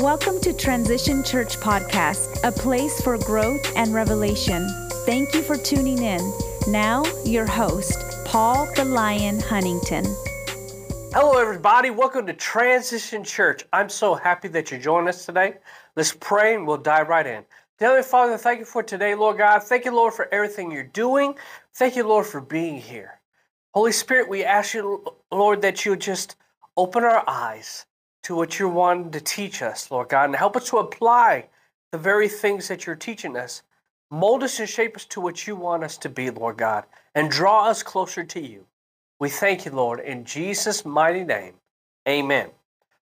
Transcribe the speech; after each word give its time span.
Welcome 0.00 0.40
to 0.40 0.54
Transition 0.54 1.22
Church 1.22 1.58
Podcast, 1.58 2.42
a 2.42 2.50
place 2.50 3.02
for 3.02 3.18
growth 3.18 3.60
and 3.76 3.92
revelation. 3.92 4.66
Thank 5.04 5.34
you 5.34 5.42
for 5.42 5.58
tuning 5.58 6.02
in. 6.02 6.22
Now, 6.68 7.04
your 7.26 7.44
host, 7.44 8.02
Paul 8.24 8.66
the 8.76 8.86
Lion 8.86 9.40
Huntington. 9.40 10.06
Hello, 11.12 11.36
everybody. 11.38 11.90
Welcome 11.90 12.26
to 12.28 12.32
Transition 12.32 13.22
Church. 13.22 13.66
I'm 13.74 13.90
so 13.90 14.14
happy 14.14 14.48
that 14.48 14.70
you're 14.70 14.80
joining 14.80 15.10
us 15.10 15.26
today. 15.26 15.56
Let's 15.96 16.16
pray 16.18 16.54
and 16.54 16.66
we'll 16.66 16.78
dive 16.78 17.10
right 17.10 17.26
in. 17.26 17.44
Heavenly 17.78 18.02
Father, 18.02 18.38
thank 18.38 18.58
you 18.58 18.64
for 18.64 18.82
today, 18.82 19.14
Lord 19.14 19.36
God. 19.36 19.62
Thank 19.64 19.84
you, 19.84 19.94
Lord, 19.94 20.14
for 20.14 20.32
everything 20.32 20.70
you're 20.70 20.82
doing. 20.84 21.34
Thank 21.74 21.94
you, 21.94 22.08
Lord, 22.08 22.24
for 22.24 22.40
being 22.40 22.78
here. 22.78 23.20
Holy 23.74 23.92
Spirit, 23.92 24.30
we 24.30 24.44
ask 24.44 24.72
you, 24.72 25.04
Lord, 25.30 25.60
that 25.60 25.84
you 25.84 25.94
just 25.94 26.36
open 26.78 27.04
our 27.04 27.22
eyes 27.28 27.84
to 28.22 28.34
what 28.34 28.58
you're 28.58 28.68
wanting 28.68 29.10
to 29.12 29.20
teach 29.20 29.62
us, 29.62 29.90
Lord 29.90 30.08
God, 30.08 30.24
and 30.24 30.36
help 30.36 30.56
us 30.56 30.68
to 30.70 30.78
apply 30.78 31.46
the 31.92 31.98
very 31.98 32.28
things 32.28 32.68
that 32.68 32.86
you're 32.86 32.96
teaching 32.96 33.36
us. 33.36 33.62
Mold 34.10 34.42
us 34.42 34.58
and 34.58 34.68
shape 34.68 34.96
us 34.96 35.04
to 35.06 35.20
what 35.20 35.46
you 35.46 35.56
want 35.56 35.84
us 35.84 35.96
to 35.98 36.08
be, 36.08 36.30
Lord 36.30 36.56
God, 36.56 36.84
and 37.14 37.30
draw 37.30 37.68
us 37.68 37.82
closer 37.82 38.24
to 38.24 38.40
you. 38.40 38.66
We 39.18 39.28
thank 39.28 39.64
you, 39.64 39.70
Lord, 39.70 40.00
in 40.00 40.24
Jesus' 40.24 40.84
mighty 40.84 41.24
name. 41.24 41.54
Amen. 42.08 42.50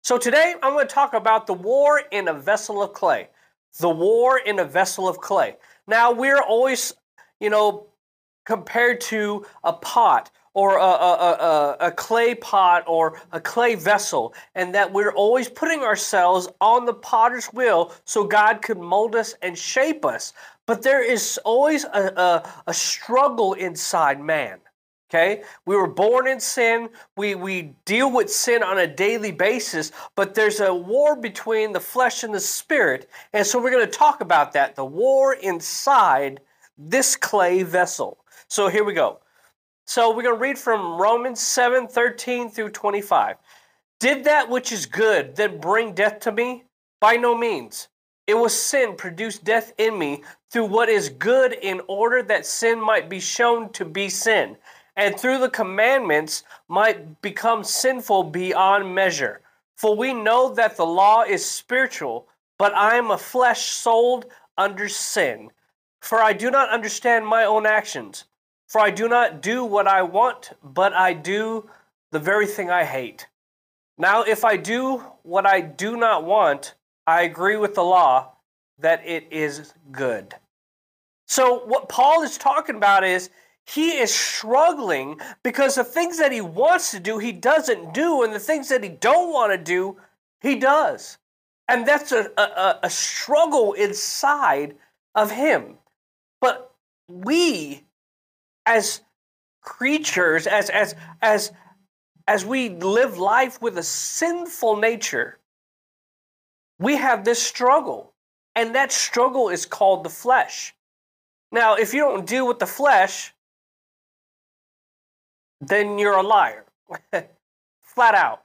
So 0.01 0.17
today 0.17 0.55
I'm 0.61 0.73
going 0.73 0.87
to 0.87 0.93
talk 0.93 1.13
about 1.13 1.47
the 1.47 1.53
war 1.53 2.01
in 2.11 2.27
a 2.27 2.33
vessel 2.33 2.81
of 2.81 2.93
clay. 2.93 3.29
The 3.79 3.89
war 3.89 4.39
in 4.39 4.59
a 4.59 4.65
vessel 4.65 5.07
of 5.07 5.19
clay. 5.19 5.57
Now, 5.87 6.11
we're 6.11 6.41
always, 6.41 6.93
you 7.39 7.49
know, 7.49 7.87
compared 8.45 9.01
to 9.01 9.45
a 9.63 9.73
pot 9.73 10.31
or 10.57 10.79
a, 10.79 10.81
a, 10.81 10.87
a, 10.89 11.77
a, 11.81 11.91
clay 11.91 12.33
pot 12.33 12.83
or 12.87 13.21
a 13.31 13.39
clay 13.39 13.75
vessel, 13.75 14.33
and 14.55 14.73
that 14.73 14.91
we're 14.91 15.13
always 15.13 15.47
putting 15.47 15.81
ourselves 15.81 16.47
on 16.59 16.83
the 16.83 16.95
potter's 16.95 17.45
wheel 17.53 17.93
so 18.05 18.23
God 18.23 18.63
could 18.63 18.79
mold 18.79 19.13
us 19.15 19.35
and 19.43 19.55
shape 19.55 20.03
us. 20.03 20.33
But 20.65 20.81
there 20.81 21.03
is 21.03 21.39
always 21.45 21.83
a, 21.83 22.43
a, 22.65 22.73
struggle 22.73 23.53
inside 23.53 24.19
man. 24.19 24.57
Okay? 25.11 25.43
We 25.67 25.75
were 25.75 25.87
born 25.87 26.27
in 26.27 26.39
sin. 26.39 26.89
We, 27.15 27.35
we 27.35 27.75
deal 27.85 28.11
with 28.11 28.27
sin 28.31 28.63
on 28.63 28.79
a 28.79 28.87
daily 28.87 29.31
basis, 29.31 29.91
but 30.15 30.33
there's 30.33 30.59
a 30.59 30.73
war 30.73 31.15
between 31.15 31.71
the 31.71 31.79
flesh 31.79 32.23
and 32.23 32.33
the 32.33 32.39
spirit. 32.39 33.07
And 33.31 33.45
so 33.45 33.61
we're 33.61 33.69
going 33.69 33.85
to 33.85 33.91
talk 33.91 34.21
about 34.21 34.53
that 34.53 34.75
the 34.75 34.83
war 34.83 35.35
inside 35.35 36.39
this 36.79 37.15
clay 37.15 37.61
vessel. 37.61 38.17
So 38.47 38.69
here 38.69 38.83
we 38.83 38.93
go. 38.93 39.19
So 39.89 40.09
we're 40.09 40.23
going 40.23 40.35
to 40.35 40.41
read 40.41 40.57
from 40.57 40.99
Romans 40.99 41.39
7 41.39 41.87
13 41.87 42.49
through 42.49 42.71
25. 42.71 43.37
Did 44.01 44.25
that 44.25 44.49
which 44.49 44.73
is 44.73 44.85
good 44.85 45.37
then 45.37 45.61
bring 45.61 45.93
death 45.93 46.19
to 46.21 46.31
me? 46.33 46.65
By 46.99 47.15
no 47.15 47.37
means. 47.37 47.87
It 48.27 48.33
was 48.33 48.53
sin 48.53 48.97
produced 48.97 49.45
death 49.45 49.71
in 49.77 49.97
me 49.97 50.23
through 50.51 50.65
what 50.65 50.89
is 50.89 51.07
good 51.07 51.53
in 51.53 51.79
order 51.87 52.21
that 52.23 52.45
sin 52.45 52.81
might 52.81 53.09
be 53.09 53.21
shown 53.21 53.71
to 53.71 53.85
be 53.85 54.09
sin, 54.09 54.57
and 54.97 55.17
through 55.17 55.39
the 55.39 55.49
commandments 55.49 56.43
might 56.67 57.21
become 57.21 57.63
sinful 57.63 58.25
beyond 58.25 58.93
measure. 58.93 59.39
For 59.77 59.95
we 59.95 60.13
know 60.13 60.53
that 60.55 60.75
the 60.75 60.85
law 60.85 61.23
is 61.23 61.45
spiritual, 61.45 62.27
but 62.57 62.75
I 62.75 62.97
am 62.97 63.09
a 63.09 63.17
flesh 63.17 63.69
sold 63.69 64.25
under 64.57 64.89
sin. 64.89 65.49
For 66.01 66.21
I 66.21 66.33
do 66.33 66.51
not 66.51 66.71
understand 66.71 67.25
my 67.25 67.45
own 67.45 67.65
actions. 67.65 68.25
For 68.67 68.81
I 68.81 68.89
do 68.89 69.07
not 69.07 69.41
do 69.41 69.63
what 69.63 69.87
I 69.87 70.01
want, 70.01 70.51
but 70.61 70.93
I 70.93 71.13
do 71.13 71.69
the 72.11 72.19
very 72.19 72.45
thing 72.45 72.69
I 72.69 72.83
hate. 72.83 73.27
Now, 73.97 74.23
if 74.23 74.43
I 74.45 74.57
do 74.57 74.97
what 75.23 75.45
I 75.45 75.61
do 75.61 75.95
not 75.97 76.23
want, 76.23 76.75
I 77.07 77.21
agree 77.23 77.57
with 77.57 77.75
the 77.75 77.83
law 77.83 78.33
that 78.79 79.05
it 79.05 79.27
is 79.31 79.73
good. 79.91 80.35
So, 81.27 81.65
what 81.65 81.89
Paul 81.89 82.23
is 82.23 82.37
talking 82.37 82.75
about 82.75 83.03
is 83.03 83.29
he 83.65 83.97
is 83.97 84.13
struggling 84.13 85.19
because 85.43 85.75
the 85.75 85.83
things 85.83 86.17
that 86.19 86.31
he 86.31 86.41
wants 86.41 86.91
to 86.91 86.99
do, 86.99 87.17
he 87.17 87.31
doesn't 87.31 87.93
do, 87.93 88.23
and 88.23 88.33
the 88.33 88.39
things 88.39 88.69
that 88.69 88.83
he 88.83 88.89
don't 88.89 89.33
want 89.33 89.51
to 89.51 89.57
do, 89.57 89.97
he 90.41 90.55
does. 90.55 91.17
And 91.67 91.85
that's 91.85 92.11
a, 92.11 92.31
a, 92.37 92.79
a 92.83 92.89
struggle 92.89 93.73
inside 93.73 94.75
of 95.15 95.31
him. 95.31 95.75
But 96.39 96.73
we 97.09 97.83
as 98.67 99.01
creatures, 99.61 100.45
as 100.45 100.69
as 100.69 100.95
as 101.21 101.51
as 102.27 102.45
we 102.45 102.69
live 102.69 103.17
life 103.17 103.59
with 103.61 103.77
a 103.77 103.83
sinful 103.83 104.75
nature, 104.75 105.39
we 106.77 106.97
have 106.97 107.23
this 107.23 107.41
struggle. 107.41 108.13
And 108.55 108.75
that 108.75 108.91
struggle 108.91 109.49
is 109.49 109.65
called 109.65 110.03
the 110.03 110.09
flesh. 110.09 110.75
Now, 111.51 111.75
if 111.75 111.93
you 111.93 112.01
don't 112.01 112.25
deal 112.25 112.47
with 112.47 112.59
the 112.59 112.65
flesh, 112.65 113.33
then 115.61 115.97
you're 115.99 116.17
a 116.17 116.23
liar. 116.23 116.65
Flat 117.81 118.15
out. 118.15 118.41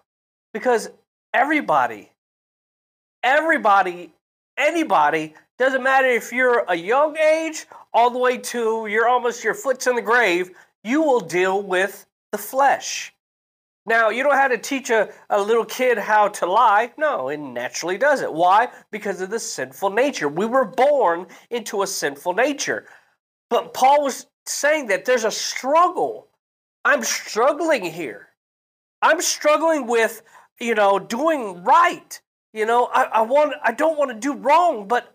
Because 0.52 0.90
everybody, 1.32 2.12
everybody, 3.22 4.12
anybody 4.56 5.34
doesn't 5.58 5.82
matter 5.82 6.08
if 6.08 6.30
you're 6.30 6.64
a 6.68 6.76
young 6.76 7.16
age 7.16 7.66
all 7.92 8.10
the 8.10 8.18
way 8.18 8.38
to 8.38 8.86
you're 8.86 9.08
almost 9.08 9.44
your 9.44 9.54
foot's 9.54 9.86
in 9.86 9.96
the 9.96 10.02
grave, 10.02 10.50
you 10.84 11.02
will 11.02 11.20
deal 11.20 11.62
with 11.62 12.06
the 12.30 12.38
flesh. 12.38 13.14
Now, 13.84 14.10
you 14.10 14.22
don't 14.22 14.34
have 14.34 14.52
to 14.52 14.58
teach 14.58 14.90
a, 14.90 15.12
a 15.28 15.40
little 15.42 15.64
kid 15.64 15.98
how 15.98 16.28
to 16.28 16.46
lie. 16.46 16.92
No, 16.96 17.28
it 17.28 17.38
naturally 17.38 17.98
does 17.98 18.20
it. 18.20 18.32
Why? 18.32 18.68
Because 18.92 19.20
of 19.20 19.30
the 19.30 19.40
sinful 19.40 19.90
nature. 19.90 20.28
We 20.28 20.46
were 20.46 20.64
born 20.64 21.26
into 21.50 21.82
a 21.82 21.86
sinful 21.86 22.34
nature. 22.34 22.86
But 23.50 23.74
Paul 23.74 24.04
was 24.04 24.26
saying 24.46 24.86
that 24.86 25.04
there's 25.04 25.24
a 25.24 25.32
struggle. 25.32 26.28
I'm 26.84 27.02
struggling 27.02 27.84
here. 27.84 28.28
I'm 29.02 29.20
struggling 29.20 29.88
with, 29.88 30.22
you 30.60 30.76
know, 30.76 31.00
doing 31.00 31.64
right. 31.64 32.20
You 32.52 32.66
know, 32.66 32.88
I, 32.92 33.04
I 33.04 33.22
want 33.22 33.54
I 33.64 33.72
don't 33.72 33.98
want 33.98 34.10
to 34.10 34.16
do 34.16 34.34
wrong, 34.34 34.86
but 34.86 35.11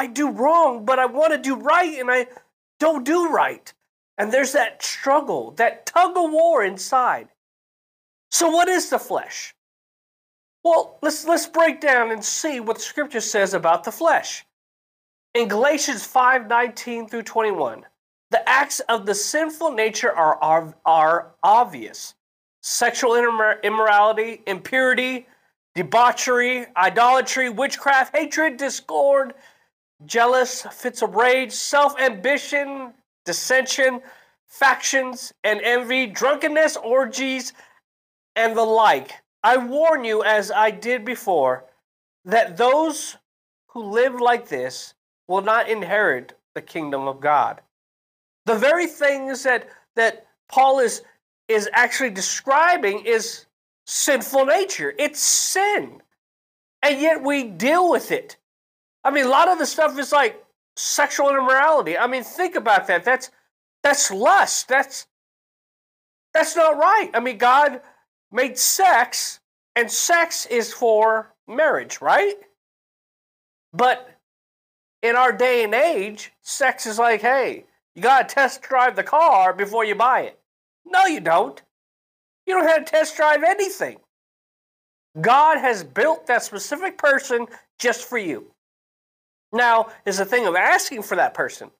I 0.00 0.06
do 0.06 0.30
wrong, 0.30 0.86
but 0.86 0.98
I 0.98 1.04
want 1.04 1.34
to 1.34 1.38
do 1.38 1.56
right 1.56 1.98
and 2.00 2.10
I 2.10 2.26
don't 2.78 3.04
do 3.04 3.28
right. 3.28 3.70
And 4.16 4.32
there's 4.32 4.52
that 4.52 4.82
struggle, 4.82 5.50
that 5.58 5.84
tug 5.84 6.16
of 6.16 6.32
war 6.32 6.64
inside. 6.64 7.28
So 8.30 8.48
what 8.48 8.66
is 8.66 8.88
the 8.88 8.98
flesh? 8.98 9.54
Well, 10.64 10.98
let's 11.02 11.26
let's 11.26 11.46
break 11.46 11.82
down 11.82 12.12
and 12.12 12.24
see 12.24 12.60
what 12.60 12.80
scripture 12.80 13.20
says 13.20 13.52
about 13.52 13.84
the 13.84 13.92
flesh. 13.92 14.46
In 15.34 15.48
Galatians 15.48 16.06
5, 16.06 16.48
19 16.48 17.06
through 17.06 17.24
21, 17.24 17.84
the 18.30 18.48
acts 18.48 18.80
of 18.80 19.04
the 19.04 19.14
sinful 19.14 19.72
nature 19.72 20.12
are, 20.12 20.42
are, 20.42 20.74
are 20.86 21.32
obvious. 21.42 22.14
Sexual 22.62 23.16
immorality, 23.62 24.42
impurity, 24.46 25.26
debauchery, 25.74 26.64
idolatry, 26.74 27.50
witchcraft, 27.50 28.16
hatred, 28.16 28.56
discord, 28.56 29.34
jealous, 30.06 30.62
fits 30.72 31.02
of 31.02 31.14
rage, 31.14 31.52
self 31.52 31.98
ambition, 32.00 32.92
dissension, 33.24 34.00
factions, 34.46 35.32
and 35.44 35.60
envy, 35.62 36.06
drunkenness, 36.06 36.76
orgies, 36.76 37.52
and 38.36 38.56
the 38.56 38.62
like. 38.62 39.12
I 39.42 39.56
warn 39.56 40.04
you, 40.04 40.22
as 40.22 40.50
I 40.50 40.70
did 40.70 41.04
before, 41.04 41.64
that 42.24 42.56
those 42.56 43.16
who 43.68 43.82
live 43.84 44.20
like 44.20 44.48
this 44.48 44.94
will 45.28 45.42
not 45.42 45.68
inherit 45.68 46.36
the 46.54 46.62
kingdom 46.62 47.06
of 47.06 47.20
God. 47.20 47.60
The 48.46 48.56
very 48.56 48.86
things 48.86 49.44
that, 49.44 49.68
that 49.94 50.26
Paul 50.48 50.80
is, 50.80 51.02
is 51.48 51.68
actually 51.72 52.10
describing 52.10 53.04
is 53.06 53.46
sinful 53.86 54.46
nature. 54.46 54.92
It's 54.98 55.20
sin. 55.20 56.02
And 56.82 57.00
yet 57.00 57.22
we 57.22 57.44
deal 57.44 57.90
with 57.90 58.10
it. 58.10 58.36
I 59.04 59.10
mean, 59.10 59.26
a 59.26 59.28
lot 59.28 59.48
of 59.48 59.58
the 59.58 59.66
stuff 59.66 59.98
is 59.98 60.12
like 60.12 60.42
sexual 60.76 61.30
immorality. 61.30 61.96
I 61.96 62.06
mean, 62.06 62.22
think 62.22 62.54
about 62.54 62.86
that. 62.86 63.04
That's 63.04 63.30
that's 63.82 64.10
lust. 64.10 64.68
That's 64.68 65.06
that's 66.34 66.56
not 66.56 66.76
right. 66.78 67.10
I 67.14 67.20
mean, 67.20 67.38
God 67.38 67.80
made 68.30 68.58
sex, 68.58 69.40
and 69.74 69.90
sex 69.90 70.46
is 70.46 70.72
for 70.72 71.34
marriage, 71.48 72.00
right? 72.00 72.34
But 73.72 74.10
in 75.02 75.16
our 75.16 75.32
day 75.32 75.64
and 75.64 75.74
age, 75.74 76.32
sex 76.42 76.86
is 76.86 76.98
like, 76.98 77.20
hey, 77.20 77.64
you 77.94 78.02
got 78.02 78.28
to 78.28 78.34
test 78.34 78.62
drive 78.62 78.96
the 78.96 79.02
car 79.02 79.52
before 79.52 79.84
you 79.84 79.94
buy 79.94 80.22
it. 80.22 80.38
No, 80.84 81.06
you 81.06 81.20
don't. 81.20 81.60
You 82.46 82.54
don't 82.54 82.68
have 82.68 82.84
to 82.84 82.90
test 82.90 83.16
drive 83.16 83.42
anything. 83.42 83.98
God 85.20 85.58
has 85.58 85.82
built 85.82 86.26
that 86.26 86.42
specific 86.42 86.98
person 86.98 87.46
just 87.78 88.08
for 88.08 88.18
you. 88.18 88.46
Now, 89.52 89.88
is 90.06 90.20
a 90.20 90.24
thing 90.24 90.46
of 90.46 90.56
asking 90.56 91.02
for 91.02 91.16
that 91.16 91.34
person. 91.34 91.70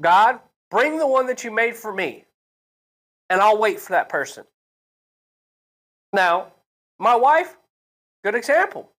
God, 0.00 0.40
bring 0.70 0.98
the 0.98 1.06
one 1.06 1.26
that 1.28 1.44
you 1.44 1.50
made 1.50 1.76
for 1.76 1.92
me, 1.92 2.24
and 3.30 3.40
I'll 3.40 3.58
wait 3.58 3.80
for 3.80 3.92
that 3.92 4.08
person. 4.08 4.44
Now, 6.12 6.52
my 6.98 7.16
wife, 7.16 7.56
good 8.24 8.34
example. 8.34 8.90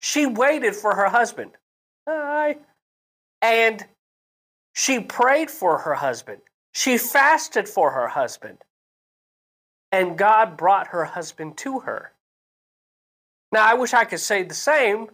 she 0.00 0.26
waited 0.26 0.76
for 0.76 0.94
her 0.94 1.08
husband. 1.08 1.52
Hi. 2.08 2.58
And 3.42 3.84
she 4.74 5.00
prayed 5.00 5.50
for 5.50 5.78
her 5.78 5.94
husband. 5.94 6.42
She 6.74 6.98
fasted 6.98 7.68
for 7.68 7.90
her 7.92 8.08
husband. 8.08 8.58
And 9.92 10.18
God 10.18 10.56
brought 10.56 10.88
her 10.88 11.04
husband 11.04 11.56
to 11.58 11.80
her. 11.80 12.12
Now, 13.52 13.66
I 13.66 13.74
wish 13.74 13.94
I 13.94 14.04
could 14.04 14.20
say 14.20 14.42
the 14.42 14.54
same, 14.54 15.08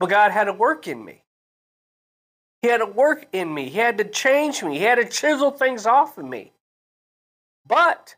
but 0.00 0.08
God 0.08 0.32
had 0.32 0.44
to 0.44 0.52
work 0.52 0.88
in 0.88 1.04
me. 1.04 1.22
He 2.62 2.68
had 2.68 2.78
to 2.78 2.86
work 2.86 3.26
in 3.32 3.52
me. 3.52 3.68
He 3.68 3.78
had 3.78 3.98
to 3.98 4.04
change 4.04 4.62
me. 4.62 4.78
He 4.78 4.84
had 4.84 4.96
to 4.96 5.08
chisel 5.08 5.50
things 5.50 5.86
off 5.86 6.18
of 6.18 6.24
me. 6.24 6.52
But 7.66 8.16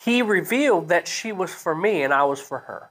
he 0.00 0.22
revealed 0.22 0.88
that 0.88 1.08
she 1.08 1.32
was 1.32 1.54
for 1.54 1.74
me 1.74 2.02
and 2.02 2.12
I 2.12 2.24
was 2.24 2.40
for 2.40 2.58
her. 2.58 2.90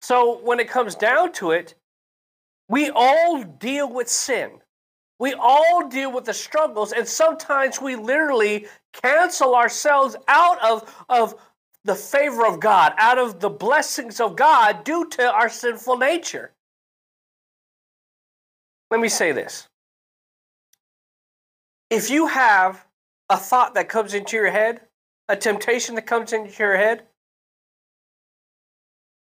So 0.00 0.40
when 0.42 0.58
it 0.58 0.68
comes 0.68 0.94
down 0.94 1.32
to 1.34 1.50
it, 1.50 1.74
we 2.68 2.90
all 2.90 3.42
deal 3.42 3.92
with 3.92 4.08
sin. 4.08 4.50
We 5.18 5.34
all 5.34 5.88
deal 5.88 6.12
with 6.12 6.26
the 6.26 6.34
struggles, 6.34 6.92
and 6.92 7.06
sometimes 7.06 7.80
we 7.80 7.96
literally 7.96 8.68
cancel 8.92 9.56
ourselves 9.56 10.14
out 10.28 10.62
of, 10.62 11.04
of 11.08 11.34
the 11.88 11.94
favor 11.94 12.46
of 12.46 12.60
God, 12.60 12.92
out 12.98 13.16
of 13.16 13.40
the 13.40 13.48
blessings 13.48 14.20
of 14.20 14.36
God 14.36 14.84
due 14.84 15.08
to 15.08 15.32
our 15.32 15.48
sinful 15.48 15.96
nature. 15.96 16.52
Let 18.90 19.00
me 19.00 19.08
say 19.08 19.32
this. 19.32 19.66
If 21.88 22.10
you 22.10 22.26
have 22.26 22.84
a 23.30 23.38
thought 23.38 23.72
that 23.72 23.88
comes 23.88 24.12
into 24.12 24.36
your 24.36 24.50
head, 24.50 24.82
a 25.30 25.36
temptation 25.36 25.94
that 25.94 26.06
comes 26.06 26.34
into 26.34 26.62
your 26.62 26.76
head, 26.76 27.04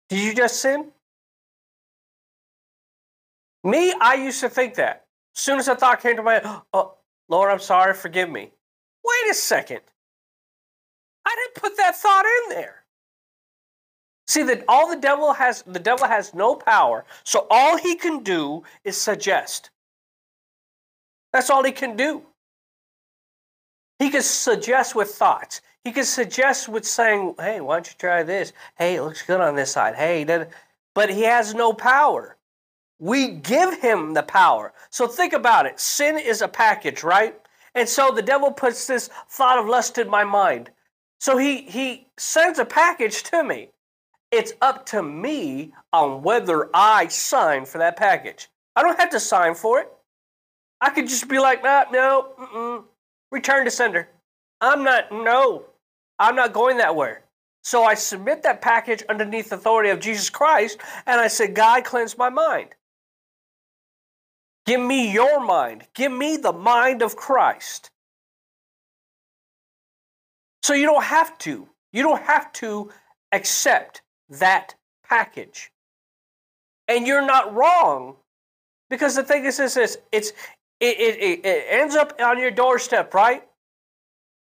did 0.10 0.20
you 0.20 0.36
just 0.36 0.60
sin? 0.60 0.92
Me, 3.64 3.94
I 4.02 4.16
used 4.16 4.42
to 4.42 4.50
think 4.50 4.76
that. 4.76 5.06
As 5.34 5.42
soon 5.42 5.60
as 5.60 5.70
a 5.70 5.76
thought 5.76 6.02
came 6.02 6.18
to 6.18 6.24
my 6.24 6.34
head, 6.34 6.62
oh, 6.74 6.96
Lord, 7.30 7.52
I'm 7.52 7.60
sorry, 7.60 7.94
forgive 7.94 8.30
me. 8.30 8.52
Wait 9.06 9.32
a 9.32 9.34
second. 9.34 9.80
I 11.30 11.36
didn't 11.36 11.62
put 11.62 11.78
that 11.78 11.96
thought 11.96 12.26
in 12.26 12.56
there. 12.56 12.84
See 14.28 14.42
that 14.44 14.64
all 14.68 14.90
the 14.90 15.00
devil 15.00 15.34
has 15.34 15.64
the 15.64 15.80
devil 15.80 16.08
has 16.08 16.34
no 16.34 16.56
power. 16.56 17.06
So 17.24 17.46
all 17.52 17.78
he 17.78 17.96
can 17.96 18.24
do 18.24 18.64
is 18.84 19.00
suggest. 19.00 19.70
That's 21.32 21.52
all 21.52 21.64
he 21.64 21.72
can 21.72 21.96
do. 21.96 22.24
He 24.00 24.10
can 24.10 24.24
suggest 24.24 24.96
with 24.96 25.10
thoughts. 25.10 25.62
He 25.84 25.92
can 25.92 26.06
suggest 26.06 26.68
with 26.68 26.86
saying, 26.86 27.36
"Hey, 27.38 27.62
why 27.62 27.76
don't 27.76 27.88
you 27.88 27.96
try 27.98 28.24
this? 28.24 28.54
Hey, 28.76 28.96
it 28.96 29.04
looks 29.04 29.22
good 29.22 29.40
on 29.40 29.56
this 29.56 29.72
side. 29.72 29.96
Hey, 29.96 30.26
but 30.96 31.10
he 31.10 31.24
has 31.24 31.54
no 31.54 31.74
power. 31.74 32.38
We 32.98 33.28
give 33.28 33.80
him 33.82 34.14
the 34.14 34.24
power. 34.24 34.74
So 34.90 35.08
think 35.08 35.34
about 35.34 35.68
it. 35.68 35.80
Sin 35.80 36.18
is 36.18 36.42
a 36.42 36.48
package, 36.48 37.04
right? 37.04 37.40
And 37.76 37.88
so 37.88 38.12
the 38.12 38.22
devil 38.22 38.52
puts 38.52 38.88
this 38.88 39.10
thought 39.30 39.60
of 39.60 39.68
lust 39.68 39.98
in 40.00 40.10
my 40.10 40.24
mind. 40.24 40.72
So 41.20 41.38
he 41.38 41.62
he 41.62 42.08
sends 42.18 42.60
a 42.60 42.66
package 42.66 43.24
to 43.24 43.44
me. 43.44 43.70
It's 44.32 44.54
up 44.62 44.86
to 44.88 45.02
me 45.02 45.74
on 45.92 46.22
whether 46.22 46.70
I 46.74 47.08
sign 47.08 47.66
for 47.66 47.80
that 47.80 47.98
package. 47.98 48.48
I 48.76 48.84
don't 48.84 49.00
have 49.00 49.10
to 49.12 49.20
sign 49.20 49.56
for 49.56 49.80
it. 49.80 49.92
I 50.82 50.92
could 50.92 51.08
just 51.08 51.28
be 51.28 51.40
like, 51.40 51.64
nah, 51.64 51.86
no, 51.92 52.34
mm-mm. 52.40 52.84
return 53.32 53.66
to 53.66 53.72
sender. 53.72 54.08
I'm 54.62 54.84
not, 54.84 55.12
no, 55.12 55.66
I'm 56.20 56.36
not 56.36 56.54
going 56.54 56.78
that 56.78 56.96
way. 56.96 57.16
So 57.64 57.84
I 57.84 57.96
submit 57.96 58.44
that 58.44 58.62
package 58.62 59.04
underneath 59.10 59.50
the 59.50 59.56
authority 59.56 59.90
of 59.90 60.00
Jesus 60.00 60.30
Christ, 60.30 60.80
and 61.06 61.20
I 61.20 61.28
say, 61.28 61.48
God, 61.48 61.84
cleanse 61.84 62.18
my 62.18 62.30
mind. 62.30 62.70
Give 64.66 64.80
me 64.80 65.12
your 65.12 65.44
mind. 65.44 65.88
Give 65.94 66.12
me 66.12 66.38
the 66.38 66.54
mind 66.54 67.02
of 67.02 67.16
Christ. 67.16 67.90
So 70.70 70.76
you 70.76 70.86
don't 70.86 71.06
have 71.06 71.36
to. 71.40 71.68
You 71.92 72.04
don't 72.04 72.22
have 72.22 72.54
to 72.62 72.92
accept 73.32 74.04
that 74.30 74.76
package. 75.04 75.72
And 76.88 77.08
you're 77.08 77.26
not 77.26 77.56
wrong 77.56 78.18
because 78.88 79.16
the 79.16 79.24
thing 79.24 79.46
is 79.46 79.58
this 79.58 79.78
is 79.78 79.98
it's 80.12 80.30
it, 80.80 81.00
it, 81.00 81.44
it 81.44 81.66
ends 81.70 81.96
up 81.96 82.14
on 82.22 82.38
your 82.38 82.52
doorstep, 82.52 83.16
right? 83.16 83.42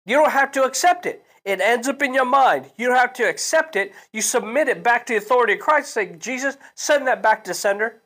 You 0.05 0.17
don't 0.17 0.29
have 0.29 0.51
to 0.51 0.65
accept 0.65 1.07
it. 1.07 1.25
It 1.45 1.61
ends 1.61 1.87
up 1.87 2.03
in 2.03 2.13
your 2.13 2.25
mind. 2.25 2.69
You 2.77 2.89
don't 2.89 2.97
have 2.97 3.13
to 3.13 3.27
accept 3.27 3.75
it. 3.75 3.93
You 4.13 4.21
submit 4.21 4.67
it 4.67 4.83
back 4.83 5.07
to 5.07 5.13
the 5.13 5.17
authority 5.17 5.53
of 5.53 5.59
Christ. 5.61 5.95
Say, 5.95 6.13
Jesus, 6.13 6.57
send 6.75 7.07
that 7.07 7.23
back 7.23 7.43
to 7.45 7.55
sender. 7.55 8.03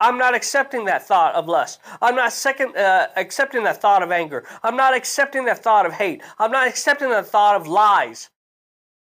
I'm 0.00 0.18
not 0.18 0.34
accepting 0.34 0.84
that 0.86 1.06
thought 1.06 1.34
of 1.34 1.48
lust. 1.48 1.80
I'm 2.02 2.16
not 2.16 2.32
second, 2.32 2.76
uh, 2.76 3.08
accepting 3.16 3.64
that 3.64 3.80
thought 3.80 4.02
of 4.02 4.10
anger. 4.10 4.44
I'm 4.62 4.76
not 4.76 4.94
accepting 4.94 5.44
that 5.46 5.62
thought 5.62 5.86
of 5.86 5.92
hate. 5.92 6.22
I'm 6.38 6.50
not 6.50 6.66
accepting 6.66 7.10
that 7.10 7.26
thought 7.26 7.56
of 7.56 7.66
lies. 7.66 8.30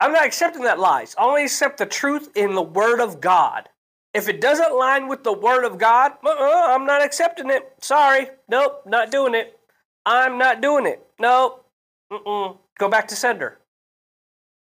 I'm 0.00 0.12
not 0.12 0.27
accepting 0.27 0.62
that 0.62 0.79
lies. 0.79 1.15
I 1.17 1.25
only 1.25 1.44
accept 1.44 1.79
the 1.79 1.87
truth 1.87 2.31
in 2.37 2.55
the 2.55 2.62
Word 2.62 3.00
of 3.00 3.21
God. 3.21 3.69
If 4.12 4.29
it 4.29 4.41
doesn't 4.41 4.77
line 4.77 5.09
with 5.09 5.25
the 5.25 5.33
Word 5.33 5.65
of 5.65 5.79
God, 5.79 6.12
uh-uh, 6.25 6.75
I'm 6.75 6.85
not 6.87 7.03
accepting 7.03 7.50
it. 7.50 7.73
Sorry. 7.81 8.29
Nope, 8.49 8.83
not 8.85 9.11
doing 9.11 9.35
it. 9.35 9.59
I'm 10.05 10.39
not 10.39 10.61
doing 10.61 10.87
it. 10.87 11.06
Nope. 11.19 11.65
Mm-mm. 12.12 12.59
Go 12.79 12.89
back 12.89 13.09
to 13.09 13.17
sender. 13.17 13.59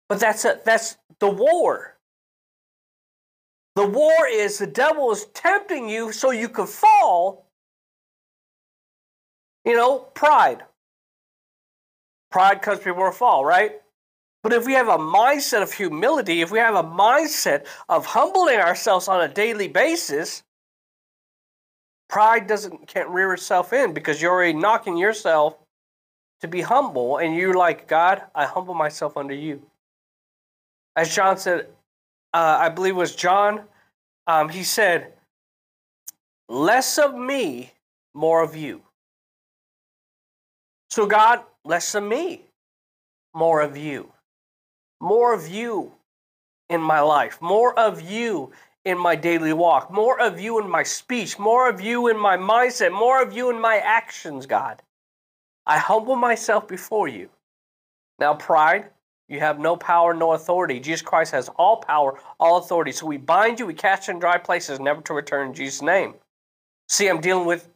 But 0.08 0.20
that's 0.20 0.46
a, 0.46 0.60
that's 0.64 0.98
the 1.20 1.30
war. 1.30 1.96
The 3.80 3.88
war 3.88 4.28
is 4.30 4.58
the 4.58 4.68
devil 4.68 5.10
is 5.14 5.28
tempting 5.28 5.88
you 5.88 6.12
so 6.12 6.31
you 6.31 6.50
could 6.50 6.68
fall. 6.68 7.46
You 9.64 9.74
know, 9.78 10.00
pride. 10.00 10.64
Pride 12.30 12.62
comes 12.62 12.80
before 12.80 13.08
a 13.08 13.14
fall, 13.14 13.46
right? 13.46 13.80
But 14.44 14.52
if 14.52 14.66
we 14.66 14.74
have 14.74 14.90
a 14.90 14.98
mindset 14.98 15.64
of 15.64 15.72
humility, 15.72 16.42
if 16.42 16.52
we 16.52 16.60
have 16.60 16.76
a 16.76 16.84
mindset 16.84 17.68
of 17.88 18.06
humbling 18.06 18.60
ourselves 18.60 19.08
on 19.08 19.22
a 19.22 19.34
daily 19.34 19.70
basis, 19.70 20.44
pride 22.10 22.48
doesn't 22.48 22.86
can't 22.86 23.08
rear 23.08 23.34
itself 23.34 23.72
in 23.72 23.94
because 23.94 24.22
you're 24.22 24.34
already 24.34 24.60
knocking 24.60 24.98
yourself 24.98 25.58
to 26.42 26.50
be 26.50 26.60
humble 26.60 27.16
and 27.16 27.34
you're 27.34 27.54
like, 27.54 27.88
God, 27.88 28.24
I 28.36 28.44
humble 28.44 28.74
myself 28.74 29.16
under 29.16 29.34
you. 29.34 29.62
As 30.98 31.16
John 31.16 31.38
said, 31.38 31.70
uh, 32.33 32.57
I 32.59 32.69
believe 32.69 32.94
it 32.94 32.98
was 32.98 33.16
John 33.16 33.62
um, 34.30 34.48
he 34.48 34.64
said, 34.64 35.14
Less 36.48 37.00
of 37.00 37.16
me, 37.16 37.74
more 38.14 38.44
of 38.44 38.56
you. 38.56 38.83
So, 40.92 41.07
God, 41.07 41.42
less 41.66 41.95
of 41.95 42.04
me, 42.04 42.44
more 43.33 43.62
of 43.62 43.76
you. 43.76 44.12
More 45.02 45.33
of 45.33 45.48
you 45.48 45.94
in 46.69 46.80
my 46.80 47.00
life, 47.00 47.42
more 47.42 47.78
of 47.78 48.02
you 48.02 48.52
in 48.86 49.00
my 49.00 49.16
daily 49.16 49.54
walk, 49.54 49.90
more 49.92 50.21
of 50.21 50.40
you 50.40 50.59
in 50.59 50.69
my 50.69 50.83
speech, 50.83 51.40
more 51.40 51.68
of 51.68 51.81
you 51.81 52.07
in 52.07 52.19
my 52.19 52.38
mindset, 52.38 52.92
more 52.92 53.24
of 53.24 53.33
you 53.33 53.50
in 53.50 53.59
my 53.59 53.78
actions, 53.78 54.45
God. 54.45 54.83
I 55.66 55.80
humble 55.80 56.16
myself 56.16 56.68
before 56.68 57.07
you. 57.07 57.30
Now, 58.19 58.36
pride, 58.36 58.90
you 59.30 59.40
have 59.40 59.59
no 59.59 59.78
power, 59.78 60.14
no 60.14 60.33
authority. 60.33 60.80
Jesus 60.80 61.04
Christ 61.04 61.31
has 61.31 61.50
all 61.50 61.78
power, 61.78 62.19
all 62.40 62.57
authority. 62.57 62.92
So 62.92 63.06
we 63.06 63.18
bind 63.18 63.59
you, 63.59 63.68
we 63.68 63.76
cast 63.76 64.07
you 64.07 64.16
in 64.16 64.19
dry 64.19 64.40
places, 64.40 64.80
never 64.80 65.02
to 65.02 65.14
return 65.14 65.50
in 65.50 65.54
Jesus' 65.54 65.83
name. 65.83 66.16
See, 66.88 67.07
I'm 67.07 67.21
dealing 67.21 67.45
with 67.45 67.69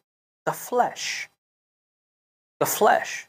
the 0.46 0.52
flesh. 0.52 1.30
The 2.60 2.66
flesh. 2.66 3.28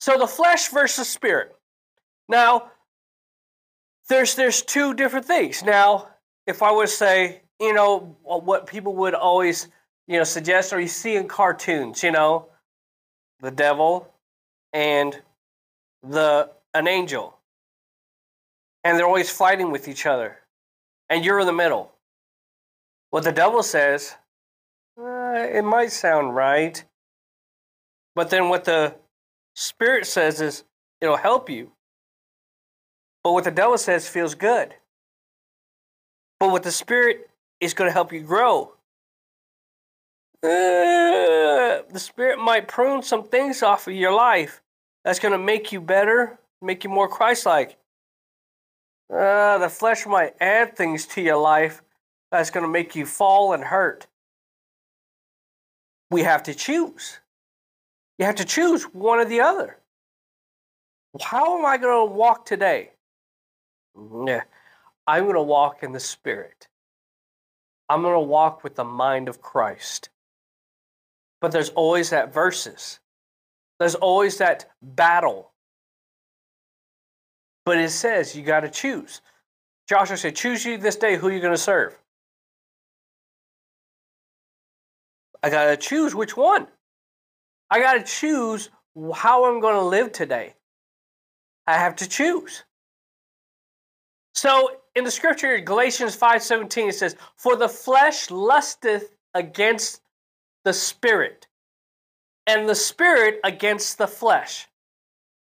So 0.00 0.18
the 0.18 0.26
flesh 0.26 0.68
versus 0.68 1.08
spirit. 1.08 1.54
Now, 2.28 2.70
there's 4.08 4.34
there's 4.34 4.62
two 4.62 4.94
different 4.94 5.26
things. 5.26 5.62
Now, 5.62 6.08
if 6.46 6.62
I 6.62 6.72
would 6.72 6.88
say, 6.88 7.42
you 7.60 7.72
know, 7.72 8.16
uh, 8.28 8.38
what 8.38 8.66
people 8.66 8.94
would 8.96 9.14
always, 9.14 9.68
you 10.08 10.18
know, 10.18 10.24
suggest 10.24 10.72
or 10.72 10.80
you 10.80 10.88
see 10.88 11.16
in 11.16 11.28
cartoons, 11.28 12.02
you 12.02 12.10
know, 12.10 12.48
the 13.40 13.50
devil 13.50 14.08
and 14.72 15.20
the 16.02 16.50
an 16.74 16.88
angel. 16.88 17.38
And 18.84 18.98
they're 18.98 19.06
always 19.06 19.30
fighting 19.30 19.70
with 19.70 19.88
each 19.88 20.06
other. 20.06 20.38
And 21.08 21.24
you're 21.24 21.40
in 21.40 21.46
the 21.46 21.52
middle. 21.52 21.92
What 23.10 23.24
the 23.24 23.32
devil 23.32 23.62
says, 23.62 24.16
uh, 24.98 25.46
it 25.52 25.64
might 25.64 25.92
sound 25.92 26.34
right. 26.34 26.82
But 28.14 28.30
then 28.30 28.48
what 28.48 28.64
the 28.64 28.94
spirit 29.54 30.06
says 30.06 30.40
is, 30.40 30.64
it'll 31.00 31.16
help 31.16 31.50
you. 31.50 31.72
But 33.22 33.32
what 33.32 33.44
the 33.44 33.50
devil 33.50 33.78
says 33.78 34.08
feels 34.08 34.34
good. 34.34 34.74
But 36.40 36.50
what 36.50 36.62
the 36.62 36.72
spirit 36.72 37.30
is 37.60 37.74
going 37.74 37.88
to 37.88 37.92
help 37.92 38.12
you 38.12 38.20
grow. 38.20 38.72
Uh, 40.42 41.86
the 41.88 42.00
spirit 42.00 42.38
might 42.38 42.66
prune 42.66 43.02
some 43.02 43.22
things 43.22 43.62
off 43.62 43.86
of 43.86 43.94
your 43.94 44.12
life 44.12 44.60
that's 45.04 45.20
going 45.20 45.32
to 45.32 45.38
make 45.38 45.70
you 45.70 45.80
better 45.80 46.38
make 46.62 46.84
you 46.84 46.90
more 46.90 47.08
Christ 47.08 47.46
like. 47.46 47.76
Uh, 49.12 49.58
the 49.58 49.68
flesh 49.68 50.06
might 50.06 50.34
add 50.40 50.76
things 50.76 51.06
to 51.06 51.20
your 51.20 51.36
life 51.36 51.82
that's 52.30 52.50
going 52.50 52.64
to 52.64 52.70
make 52.70 52.96
you 52.96 53.04
fall 53.04 53.52
and 53.52 53.62
hurt. 53.62 54.06
We 56.10 56.22
have 56.22 56.42
to 56.44 56.54
choose. 56.54 57.20
You 58.18 58.26
have 58.26 58.36
to 58.36 58.44
choose 58.44 58.84
one 58.84 59.18
or 59.18 59.24
the 59.24 59.40
other. 59.40 59.78
How 61.20 61.58
am 61.58 61.66
I 61.66 61.76
going 61.76 62.08
to 62.08 62.14
walk 62.14 62.46
today? 62.46 62.92
Yeah, 64.26 64.42
I'm 65.06 65.24
going 65.24 65.34
to 65.34 65.42
walk 65.42 65.82
in 65.82 65.92
the 65.92 66.00
Spirit. 66.00 66.68
I'm 67.88 68.00
going 68.00 68.14
to 68.14 68.20
walk 68.20 68.64
with 68.64 68.76
the 68.76 68.84
mind 68.84 69.28
of 69.28 69.42
Christ. 69.42 70.08
But 71.42 71.52
there's 71.52 71.70
always 71.70 72.10
that 72.10 72.32
versus. 72.32 73.00
There's 73.78 73.96
always 73.96 74.38
that 74.38 74.70
battle. 74.80 75.51
But 77.64 77.78
it 77.78 77.90
says 77.90 78.34
you 78.34 78.42
got 78.42 78.60
to 78.60 78.68
choose. 78.68 79.20
Joshua 79.88 80.16
said, 80.16 80.36
Choose 80.36 80.64
you 80.64 80.78
this 80.78 80.96
day 80.96 81.16
who 81.16 81.28
you're 81.28 81.40
going 81.40 81.52
to 81.52 81.58
serve. 81.58 81.96
I 85.42 85.50
got 85.50 85.66
to 85.66 85.76
choose 85.76 86.14
which 86.14 86.36
one. 86.36 86.66
I 87.70 87.80
got 87.80 87.94
to 87.94 88.02
choose 88.02 88.70
how 89.14 89.46
I'm 89.46 89.60
going 89.60 89.74
to 89.74 89.82
live 89.82 90.12
today. 90.12 90.54
I 91.66 91.74
have 91.74 91.96
to 91.96 92.08
choose. 92.08 92.64
So 94.34 94.76
in 94.94 95.04
the 95.04 95.10
scripture, 95.10 95.58
Galatians 95.58 96.16
5:17, 96.16 96.88
it 96.88 96.94
says, 96.94 97.16
For 97.36 97.56
the 97.56 97.68
flesh 97.68 98.30
lusteth 98.30 99.14
against 99.34 100.00
the 100.64 100.72
spirit, 100.72 101.46
and 102.46 102.68
the 102.68 102.74
spirit 102.74 103.40
against 103.44 103.98
the 103.98 104.06
flesh. 104.06 104.68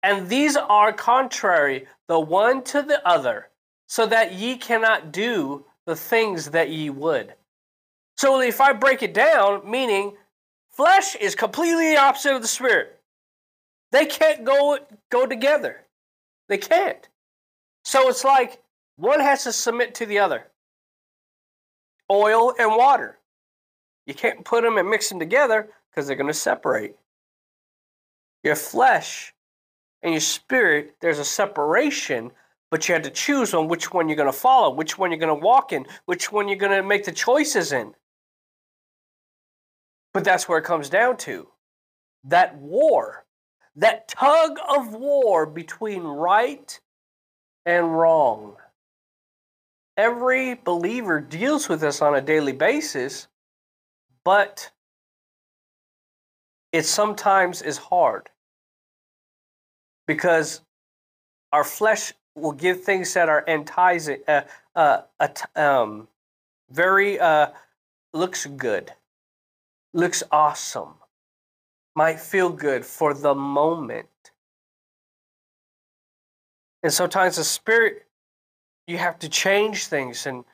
And 0.05 0.29
these 0.29 0.55
are 0.55 0.93
contrary 0.93 1.87
the 2.07 2.19
one 2.19 2.63
to 2.65 2.83
the 2.83 3.05
other, 3.07 3.49
so 3.87 4.05
that 4.05 4.33
ye 4.33 4.55
cannot 4.55 5.11
do 5.11 5.65
the 5.87 5.95
things 5.95 6.51
that 6.51 6.69
ye 6.69 6.91
would. 6.91 7.33
So 8.15 8.39
if 8.39 8.61
I 8.61 8.71
break 8.73 9.01
it 9.01 9.15
down, 9.15 9.67
meaning 9.67 10.15
flesh 10.69 11.15
is 11.15 11.33
completely 11.33 11.89
the 11.89 11.97
opposite 11.97 12.35
of 12.35 12.43
the 12.43 12.47
spirit. 12.47 13.01
They 13.91 14.05
can't 14.05 14.45
go 14.45 14.77
go 15.09 15.25
together. 15.25 15.87
They 16.49 16.59
can't. 16.59 17.09
So 17.83 18.07
it's 18.07 18.23
like 18.23 18.61
one 18.97 19.21
has 19.21 19.43
to 19.45 19.51
submit 19.51 19.95
to 19.95 20.05
the 20.05 20.19
other. 20.19 20.51
Oil 22.11 22.53
and 22.59 22.77
water. 22.77 23.17
You 24.05 24.13
can't 24.13 24.45
put 24.45 24.61
them 24.61 24.77
and 24.77 24.87
mix 24.87 25.09
them 25.09 25.17
together 25.17 25.69
because 25.89 26.05
they're 26.05 26.15
going 26.15 26.27
to 26.27 26.33
separate. 26.33 26.95
Your 28.43 28.55
flesh 28.55 29.33
and 30.05 30.13
your 30.13 30.21
spirit, 30.21 30.97
there's 31.01 31.17
a 31.17 31.25
separation, 31.25 32.31
but 32.69 32.87
you 32.87 32.93
have 32.93 33.01
to 33.03 33.09
choose 33.09 33.55
on 33.55 33.67
which 33.67 33.91
one 33.91 34.07
you're 34.07 34.15
going 34.15 34.31
to 34.31 34.37
follow, 34.37 34.69
which 34.69 34.99
one 34.99 35.09
you're 35.09 35.19
going 35.19 35.35
to 35.35 35.45
walk 35.45 35.73
in, 35.73 35.87
which 36.05 36.31
one 36.31 36.47
you're 36.47 36.59
going 36.59 36.79
to 36.79 36.87
make 36.87 37.05
the 37.05 37.11
choices 37.11 37.71
in. 37.71 37.95
But 40.13 40.23
that's 40.23 40.47
where 40.47 40.59
it 40.59 40.63
comes 40.63 40.89
down 40.89 41.17
to 41.17 41.47
that 42.25 42.55
war, 42.55 43.25
that 43.77 44.07
tug 44.07 44.59
of 44.69 44.93
war 44.93 45.47
between 45.47 46.03
right 46.03 46.79
and 47.65 47.97
wrong. 47.97 48.57
Every 49.97 50.53
believer 50.53 51.19
deals 51.19 51.67
with 51.67 51.81
this 51.81 52.03
on 52.03 52.13
a 52.13 52.21
daily 52.21 52.53
basis, 52.53 53.27
but 54.23 54.69
it 56.71 56.85
sometimes 56.85 57.63
is 57.63 57.77
hard 57.79 58.29
because 60.07 60.61
our 61.51 61.63
flesh 61.63 62.13
will 62.35 62.51
give 62.51 62.83
things 62.83 63.13
that 63.13 63.29
are 63.29 63.43
enticing, 63.47 64.19
uh, 64.27 64.41
uh, 64.75 65.01
um, 65.55 66.07
very 66.69 67.19
uh, 67.19 67.47
looks 68.13 68.45
good, 68.45 68.91
looks 69.93 70.23
awesome, 70.31 70.95
might 71.95 72.19
feel 72.19 72.49
good 72.49 72.85
for 72.85 73.13
the 73.13 73.33
moment. 73.33 74.07
And 76.83 76.93
sometimes 76.93 77.37
the 77.37 77.43
spirit, 77.43 78.05
you 78.85 78.97
have 78.97 79.17
to 79.19 79.29
change 79.29 79.87
things 79.87 80.25
and 80.25 80.45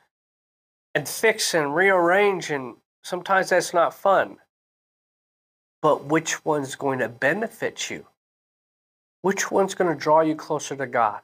and 0.94 1.08
fix 1.08 1.54
and 1.54 1.74
rearrange, 1.74 2.50
and 2.50 2.76
sometimes 3.02 3.48
that's 3.48 3.72
not 3.72 3.94
fun. 3.94 4.36
But 5.80 6.04
which 6.04 6.44
one's 6.44 6.74
going 6.74 6.98
to 7.00 7.08
benefit 7.08 7.90
you? 7.90 8.06
Which 9.22 9.50
one's 9.50 9.74
going 9.74 9.92
to 9.92 9.98
draw 9.98 10.20
you 10.20 10.36
closer 10.36 10.76
to 10.76 10.86
God? 10.86 11.20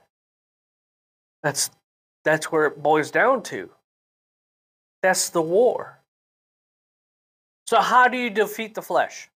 That's 1.43 1.71
that's 2.25 2.51
where 2.51 2.67
it 2.67 2.83
boils 2.83 3.11
down 3.11 3.43
to. 3.45 3.71
That's 5.03 5.31
the 5.31 5.43
war. 5.43 6.01
So 7.67 7.81
how 7.81 8.09
do 8.09 8.17
you 8.17 8.31
defeat 8.31 8.75
the 8.75 8.83
flesh? 8.83 9.29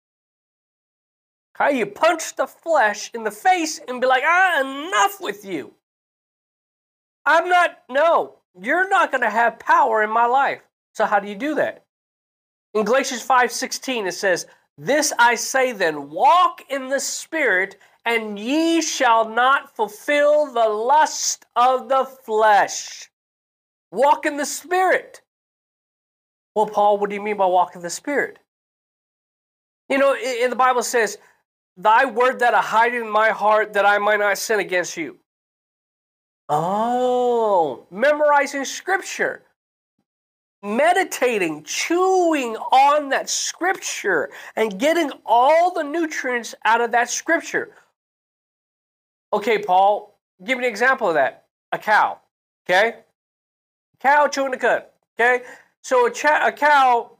How 1.53 1.69
you 1.69 1.85
punch 1.85 2.35
the 2.35 2.47
flesh 2.47 3.11
in 3.13 3.23
the 3.23 3.31
face 3.31 3.79
and 3.87 4.01
be 4.01 4.07
like, 4.07 4.23
ah, 4.25 4.61
enough 4.61 5.19
with 5.21 5.45
you. 5.45 5.73
I'm 7.25 7.49
not, 7.49 7.79
no, 7.89 8.37
you're 8.59 8.89
not 8.89 9.11
going 9.11 9.21
to 9.21 9.29
have 9.29 9.59
power 9.59 10.01
in 10.01 10.09
my 10.09 10.25
life. 10.25 10.61
So 10.93 11.05
how 11.05 11.19
do 11.19 11.27
you 11.27 11.35
do 11.35 11.55
that? 11.55 11.85
In 12.73 12.85
Galatians 12.85 13.25
5:16 13.25 14.07
it 14.07 14.13
says, 14.13 14.47
"This 14.77 15.13
I 15.19 15.35
say 15.35 15.71
then, 15.71 16.09
walk 16.09 16.63
in 16.69 16.89
the 16.89 16.99
spirit, 16.99 17.77
and 18.05 18.39
ye 18.39 18.81
shall 18.81 19.29
not 19.29 19.75
fulfill 19.75 20.51
the 20.51 20.67
lust 20.67 21.45
of 21.55 21.89
the 21.89 22.05
flesh. 22.05 23.11
Walk 23.91 24.25
in 24.25 24.37
the 24.37 24.45
Spirit. 24.45 25.21
Well, 26.55 26.65
Paul, 26.65 26.97
what 26.97 27.09
do 27.09 27.15
you 27.15 27.21
mean 27.21 27.37
by 27.37 27.45
walk 27.45 27.75
in 27.75 27.81
the 27.81 27.89
Spirit? 27.89 28.39
You 29.89 29.97
know, 29.97 30.15
in 30.15 30.49
the 30.49 30.55
Bible 30.55 30.83
says, 30.83 31.17
Thy 31.77 32.05
word 32.05 32.39
that 32.39 32.53
I 32.53 32.61
hide 32.61 32.93
in 32.93 33.09
my 33.09 33.29
heart 33.29 33.73
that 33.73 33.85
I 33.85 33.97
might 33.97 34.19
not 34.19 34.37
sin 34.37 34.59
against 34.59 34.97
you. 34.97 35.17
Oh, 36.49 37.87
memorizing 37.91 38.65
scripture, 38.65 39.43
meditating, 40.63 41.63
chewing 41.63 42.55
on 42.55 43.09
that 43.09 43.29
scripture, 43.29 44.29
and 44.55 44.79
getting 44.79 45.11
all 45.25 45.73
the 45.73 45.83
nutrients 45.83 46.53
out 46.65 46.81
of 46.81 46.91
that 46.91 47.09
scripture. 47.09 47.71
Okay, 49.33 49.57
Paul, 49.57 50.17
give 50.43 50.57
me 50.57 50.65
an 50.65 50.69
example 50.69 51.07
of 51.07 51.15
that. 51.15 51.45
A 51.71 51.77
cow, 51.77 52.19
okay? 52.65 52.97
Cow 53.99 54.27
chewing 54.27 54.51
the 54.51 54.57
cud, 54.57 54.85
okay? 55.19 55.43
So 55.81 56.07
a, 56.07 56.47
a 56.47 56.51
cow, 56.51 57.11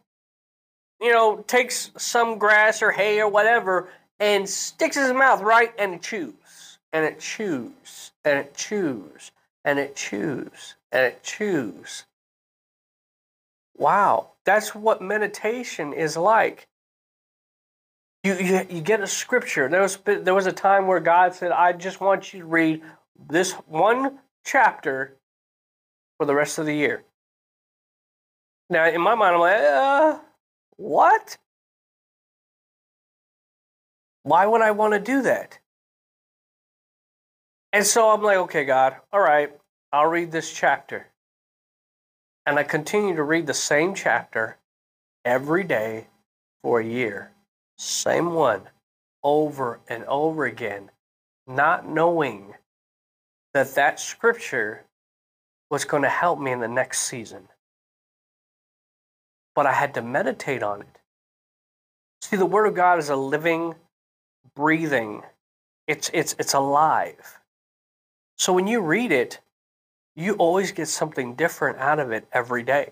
you 1.00 1.12
know, 1.12 1.38
takes 1.48 1.92
some 1.98 2.38
grass 2.38 2.82
or 2.82 2.92
hay 2.92 3.22
or 3.22 3.30
whatever 3.30 3.90
and 4.22 4.48
sticks 4.48 4.96
his 4.96 5.12
mouth, 5.12 5.42
right? 5.42 5.74
And 5.80 5.96
it 5.96 6.04
chews, 6.04 6.78
and 6.94 7.04
it 7.04 7.20
chews, 7.20 8.12
and 8.24 8.38
it 8.38 8.54
chews, 8.54 9.32
and 9.66 9.80
it 9.80 9.96
chews, 9.96 10.76
and 10.92 11.06
it 11.06 11.24
chews. 11.24 12.06
Wow, 13.82 14.34
that's 14.46 14.76
what 14.76 15.02
meditation 15.02 15.92
is 15.92 16.16
like. 16.16 16.68
You, 18.24 18.36
you, 18.36 18.68
you 18.70 18.80
get 18.80 19.02
a 19.02 19.08
scripture. 19.08 19.68
There 19.68 19.82
was, 19.82 19.98
there 20.06 20.36
was 20.36 20.46
a 20.46 20.52
time 20.52 20.86
where 20.86 21.00
God 21.00 21.34
said, 21.34 21.52
I 21.52 21.74
just 21.74 22.00
want 22.00 22.32
you 22.32 22.42
to 22.42 22.46
read 22.46 22.84
this 23.28 23.54
one 23.66 24.20
chapter 24.46 25.18
for 26.18 26.28
the 26.28 26.36
rest 26.36 26.60
of 26.60 26.68
the 26.68 26.76
year. 26.76 27.04
Now, 28.70 28.88
in 28.88 29.02
my 29.02 29.16
mind, 29.16 29.34
I'm 29.34 29.42
like, 29.42 29.62
uh, 29.62 30.20
what? 30.78 31.40
Why 34.22 34.46
would 34.46 34.62
I 34.62 34.70
want 34.70 34.94
to 34.94 35.00
do 35.00 35.24
that? 35.24 35.58
And 37.74 37.84
so 37.84 38.12
I'm 38.12 38.22
like, 38.22 38.38
okay, 38.38 38.64
God, 38.64 38.98
all 39.12 39.22
right, 39.22 39.52
I'll 39.92 40.06
read 40.06 40.32
this 40.32 40.54
chapter. 40.54 41.08
And 42.46 42.58
I 42.58 42.64
continued 42.64 43.18
to 43.18 43.24
read 43.24 43.48
the 43.48 43.54
same 43.54 43.94
chapter 43.94 44.58
every 45.24 45.64
day 45.64 46.08
for 46.64 46.80
a 46.80 46.86
year. 46.86 47.32
Same 47.78 48.34
one 48.34 48.62
over 49.24 49.80
and 49.88 50.04
over 50.06 50.46
again, 50.46 50.90
not 51.48 51.88
knowing 51.88 52.56
that 53.54 53.76
that 53.76 54.00
scripture 54.00 54.86
was 55.70 55.86
going 55.86 56.04
to 56.04 56.10
help 56.10 56.40
me 56.40 56.52
in 56.52 56.60
the 56.60 56.68
next 56.68 57.02
season. 57.02 57.48
But 59.54 59.66
I 59.66 59.74
had 59.74 59.94
to 59.96 60.02
meditate 60.02 60.64
on 60.64 60.82
it. 60.82 61.00
See, 62.22 62.38
the 62.38 62.46
Word 62.46 62.66
of 62.66 62.76
God 62.76 63.00
is 63.00 63.10
a 63.10 63.16
living, 63.16 63.76
breathing, 64.56 65.24
it's, 65.88 66.10
it's, 66.14 66.36
it's 66.40 66.54
alive. 66.54 67.40
So 68.38 68.54
when 68.54 68.68
you 68.68 68.82
read 68.82 69.12
it, 69.12 69.40
you 70.22 70.36
always 70.36 70.72
get 70.72 70.88
something 70.88 71.36
different 71.36 71.80
out 71.80 72.00
of 72.00 72.12
it 72.12 72.28
every 72.32 72.64
day. 72.64 72.92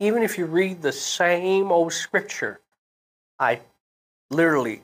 Even 0.00 0.22
if 0.22 0.38
you 0.38 0.46
read 0.46 0.82
the 0.82 0.92
same 0.92 1.70
old 1.70 1.92
scripture, 1.92 2.60
I 3.38 3.60
literally 4.30 4.82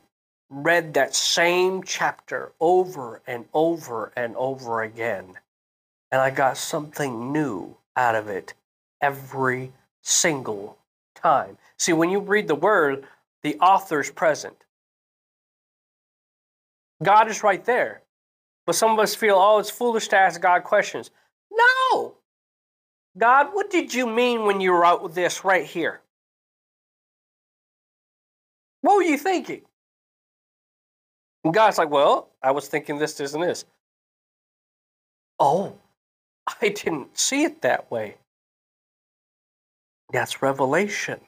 read 0.49 0.95
that 0.95 1.15
same 1.15 1.83
chapter 1.83 2.53
over 2.61 3.23
and 3.27 3.45
over 3.55 4.13
and 4.17 4.35
over 4.37 4.83
again. 4.83 5.39
And 6.11 6.21
I 6.21 6.31
got 6.31 6.57
something 6.57 7.33
new 7.33 7.77
out 7.97 8.15
of 8.15 8.29
it 8.29 8.55
every 9.01 9.73
single 10.03 10.77
time. 11.15 11.57
See, 11.79 11.93
when 11.93 12.11
you 12.11 12.19
read 12.19 12.49
the 12.49 12.55
word, 12.55 13.05
the 13.43 13.57
author's 13.59 14.11
present. 14.11 14.57
God 17.03 17.29
is 17.29 17.43
right 17.43 17.65
there. 17.65 18.03
But 18.67 18.75
some 18.75 18.91
of 18.91 18.99
us 18.99 19.15
feel, 19.15 19.37
oh, 19.37 19.59
it's 19.59 19.71
foolish 19.71 20.09
to 20.09 20.17
ask 20.17 20.41
God 20.41 20.65
questions. 20.65 21.11
No! 21.61 22.15
God, 23.19 23.49
what 23.53 23.71
did 23.71 23.93
you 23.93 24.07
mean 24.07 24.45
when 24.45 24.61
you 24.61 24.73
wrote 24.73 25.15
this 25.15 25.45
right 25.45 25.67
here? 25.67 26.01
What 28.83 28.97
were 28.97 29.03
you 29.03 29.19
thinking? 29.19 29.63
And 31.45 31.53
God's 31.53 31.79
like, 31.79 31.91
well, 31.91 32.31
I 32.43 32.51
was 32.51 32.69
thinking 32.69 32.99
this, 32.99 33.15
this, 33.15 33.35
and 33.35 33.43
this. 33.43 33.65
Oh, 35.39 35.77
I 36.61 36.69
didn't 36.69 37.19
see 37.19 37.45
it 37.45 37.63
that 37.63 37.91
way. 37.91 38.17
That's 40.13 40.43
revelation. 40.43 41.21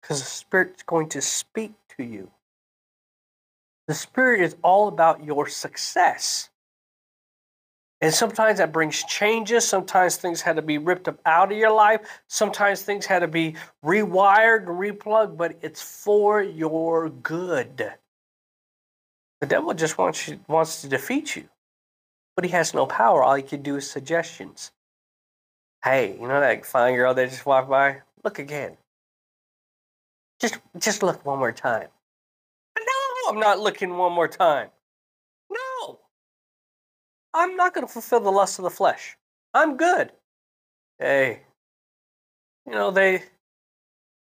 Because 0.00 0.20
the 0.20 0.26
Spirit's 0.28 0.82
going 0.82 1.08
to 1.10 1.20
speak 1.20 1.72
to 1.96 2.04
you. 2.04 2.30
The 3.88 3.94
Spirit 3.94 4.40
is 4.40 4.56
all 4.62 4.88
about 4.88 5.24
your 5.24 5.48
success. 5.48 6.50
And 8.02 8.12
sometimes 8.12 8.58
that 8.58 8.72
brings 8.72 9.02
changes. 9.04 9.66
Sometimes 9.66 10.16
things 10.16 10.42
had 10.42 10.56
to 10.56 10.62
be 10.62 10.76
ripped 10.76 11.08
up 11.08 11.18
out 11.24 11.50
of 11.50 11.56
your 11.56 11.72
life. 11.72 12.20
Sometimes 12.28 12.82
things 12.82 13.06
had 13.06 13.20
to 13.20 13.28
be 13.28 13.54
rewired 13.84 14.66
and 14.66 14.68
replugged, 14.68 15.36
but 15.36 15.56
it's 15.62 15.80
for 15.80 16.42
your 16.42 17.08
good. 17.08 17.94
The 19.40 19.46
devil 19.46 19.72
just 19.72 19.96
wants, 19.96 20.28
you, 20.28 20.40
wants 20.46 20.82
to 20.82 20.88
defeat 20.88 21.36
you, 21.36 21.48
but 22.34 22.44
he 22.44 22.50
has 22.50 22.74
no 22.74 22.86
power. 22.86 23.22
All 23.22 23.34
he 23.34 23.42
can 23.42 23.62
do 23.62 23.76
is 23.76 23.88
suggestions. 23.88 24.72
Hey, 25.82 26.16
you 26.20 26.26
know 26.26 26.40
that 26.40 26.66
fine 26.66 26.96
girl 26.96 27.14
that 27.14 27.30
just 27.30 27.46
walked 27.46 27.70
by? 27.70 28.02
Look 28.24 28.38
again. 28.38 28.76
Just, 30.40 30.58
just 30.78 31.02
look 31.02 31.24
one 31.24 31.38
more 31.38 31.52
time. 31.52 31.88
No, 32.78 33.30
I'm 33.30 33.40
not 33.40 33.60
looking 33.60 33.96
one 33.96 34.12
more 34.12 34.28
time. 34.28 34.68
I'm 37.36 37.54
not 37.54 37.74
going 37.74 37.86
to 37.86 37.92
fulfill 37.92 38.20
the 38.20 38.32
lust 38.32 38.58
of 38.58 38.62
the 38.62 38.70
flesh. 38.70 39.18
I'm 39.52 39.76
good. 39.76 40.10
Hey, 40.98 41.42
you 42.66 42.72
know, 42.72 42.90
they, 42.90 43.12
you 43.12 43.20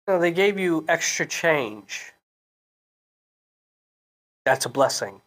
know, 0.07 0.21
they 0.21 0.31
gave 0.31 0.59
you 0.59 0.85
extra 0.87 1.25
change. 1.25 2.13
That's 4.45 4.67
a 4.67 4.69
blessing. 4.69 5.23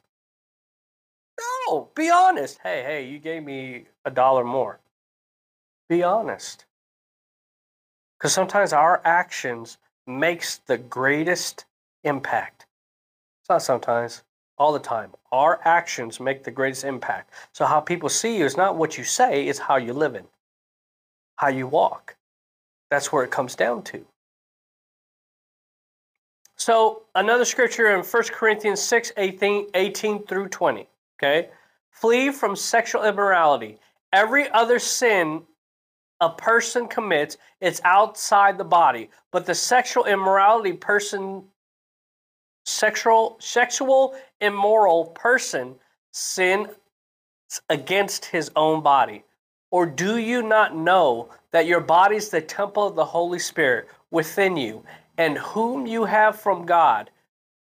No, 1.68 1.90
be 1.96 2.12
honest. 2.12 2.60
Hey, 2.62 2.84
hey, 2.84 3.08
you 3.08 3.18
gave 3.18 3.44
me 3.44 3.86
a 4.06 4.12
dollar 4.12 4.44
more. 4.44 4.80
Be 5.90 6.04
honest. 6.04 6.66
Because 8.20 8.34
sometimes 8.34 8.72
our 8.72 9.02
actions 9.04 9.80
makes 10.06 10.58
the 10.58 10.78
greatest 10.78 11.66
impact. 12.04 12.68
It's 13.42 13.50
not 13.50 13.64
sometimes, 13.64 14.22
all 14.58 14.74
the 14.74 14.80
time. 14.80 15.12
Our 15.32 15.60
actions 15.66 16.20
make 16.20 16.44
the 16.44 16.52
greatest 16.52 16.84
impact. 16.84 17.32
So 17.54 17.66
how 17.66 17.80
people 17.80 18.10
see 18.10 18.38
you 18.38 18.46
is 18.46 18.58
not 18.58 18.78
what 18.78 18.98
you 18.98 19.04
say, 19.04 19.48
it's 19.48 19.60
how 19.60 19.78
you 19.78 19.94
live 19.94 20.16
in, 20.16 20.26
how 21.38 21.48
you 21.50 21.68
walk. 21.68 22.16
That's 22.90 23.12
where 23.12 23.24
it 23.24 23.32
comes 23.32 23.56
down 23.56 23.84
to. 23.84 24.06
So 26.56 27.04
another 27.16 27.46
scripture 27.46 27.96
in 27.96 28.04
1 28.04 28.24
Corinthians 28.32 28.82
6, 28.82 29.12
18, 29.18 29.68
18 29.74 30.26
through 30.26 30.50
20. 30.50 30.88
Okay. 31.18 31.50
Flee 31.92 32.32
from 32.32 32.56
sexual 32.56 33.04
immorality. 33.04 33.80
Every 34.12 34.50
other 34.52 34.80
sin 34.80 35.44
a 36.24 36.30
person 36.30 36.88
commits, 36.88 37.38
it's 37.60 37.82
outside 37.84 38.58
the 38.58 38.64
body. 38.64 39.10
But 39.32 39.46
the 39.46 39.56
sexual 39.56 40.06
immorality 40.06 40.74
person 40.74 41.44
sexual 42.66 43.38
sexual 43.40 44.16
immoral 44.42 45.06
person 45.08 45.76
sin 46.12 46.70
against 47.70 48.26
his 48.26 48.52
own 48.56 48.82
body? 48.82 49.24
Or 49.72 49.86
do 49.86 50.18
you 50.18 50.44
not 50.44 50.76
know 50.76 51.30
that 51.52 51.66
your 51.66 51.82
body 51.82 52.16
is 52.16 52.30
the 52.30 52.42
temple 52.42 52.88
of 52.88 52.96
the 52.96 53.06
holy 53.06 53.40
spirit 53.40 53.90
within 54.12 54.56
you 54.56 54.84
and 55.18 55.38
whom 55.38 55.88
you 55.88 56.06
have 56.06 56.40
from 56.40 56.66
god? 56.66 57.10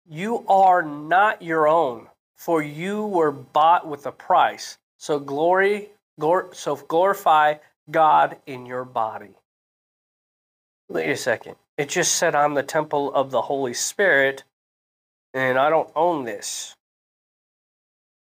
You 0.09 0.45
are 0.49 0.83
not 0.83 1.43
your 1.43 1.69
own 1.69 2.09
for 2.43 2.61
you 2.61 3.07
were 3.07 3.31
bought 3.31 3.87
with 3.87 4.05
a 4.07 4.11
price. 4.11 4.79
So 4.97 5.21
glory 5.21 5.91
glor- 6.21 6.53
so 6.53 6.75
glorify 6.75 7.55
god 7.89 8.37
in 8.47 8.67
your 8.67 8.85
body. 8.85 9.37
Wait 10.89 11.09
a 11.09 11.17
second. 11.17 11.55
It 11.79 11.89
just 11.89 12.17
said 12.17 12.35
i'm 12.35 12.55
the 12.55 12.65
temple 12.65 13.15
of 13.15 13.31
the 13.31 13.43
holy 13.43 13.75
spirit 13.75 14.43
and 15.35 15.59
I 15.59 15.71
don't 15.71 15.91
own 15.95 16.25
this. 16.25 16.75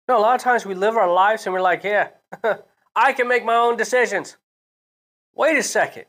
You 0.08 0.15
know, 0.15 0.19
a 0.19 0.21
lot 0.21 0.36
of 0.36 0.41
times 0.41 0.65
we 0.65 0.76
live 0.76 0.97
our 0.97 1.12
lives 1.12 1.45
and 1.45 1.54
we're 1.54 1.62
like, 1.62 1.84
yeah, 1.84 2.10
I 2.95 3.13
can 3.13 3.28
make 3.28 3.45
my 3.45 3.56
own 3.56 3.78
decisions. 3.78 4.38
Wait 5.34 5.58
a 5.58 5.63
second. 5.63 6.06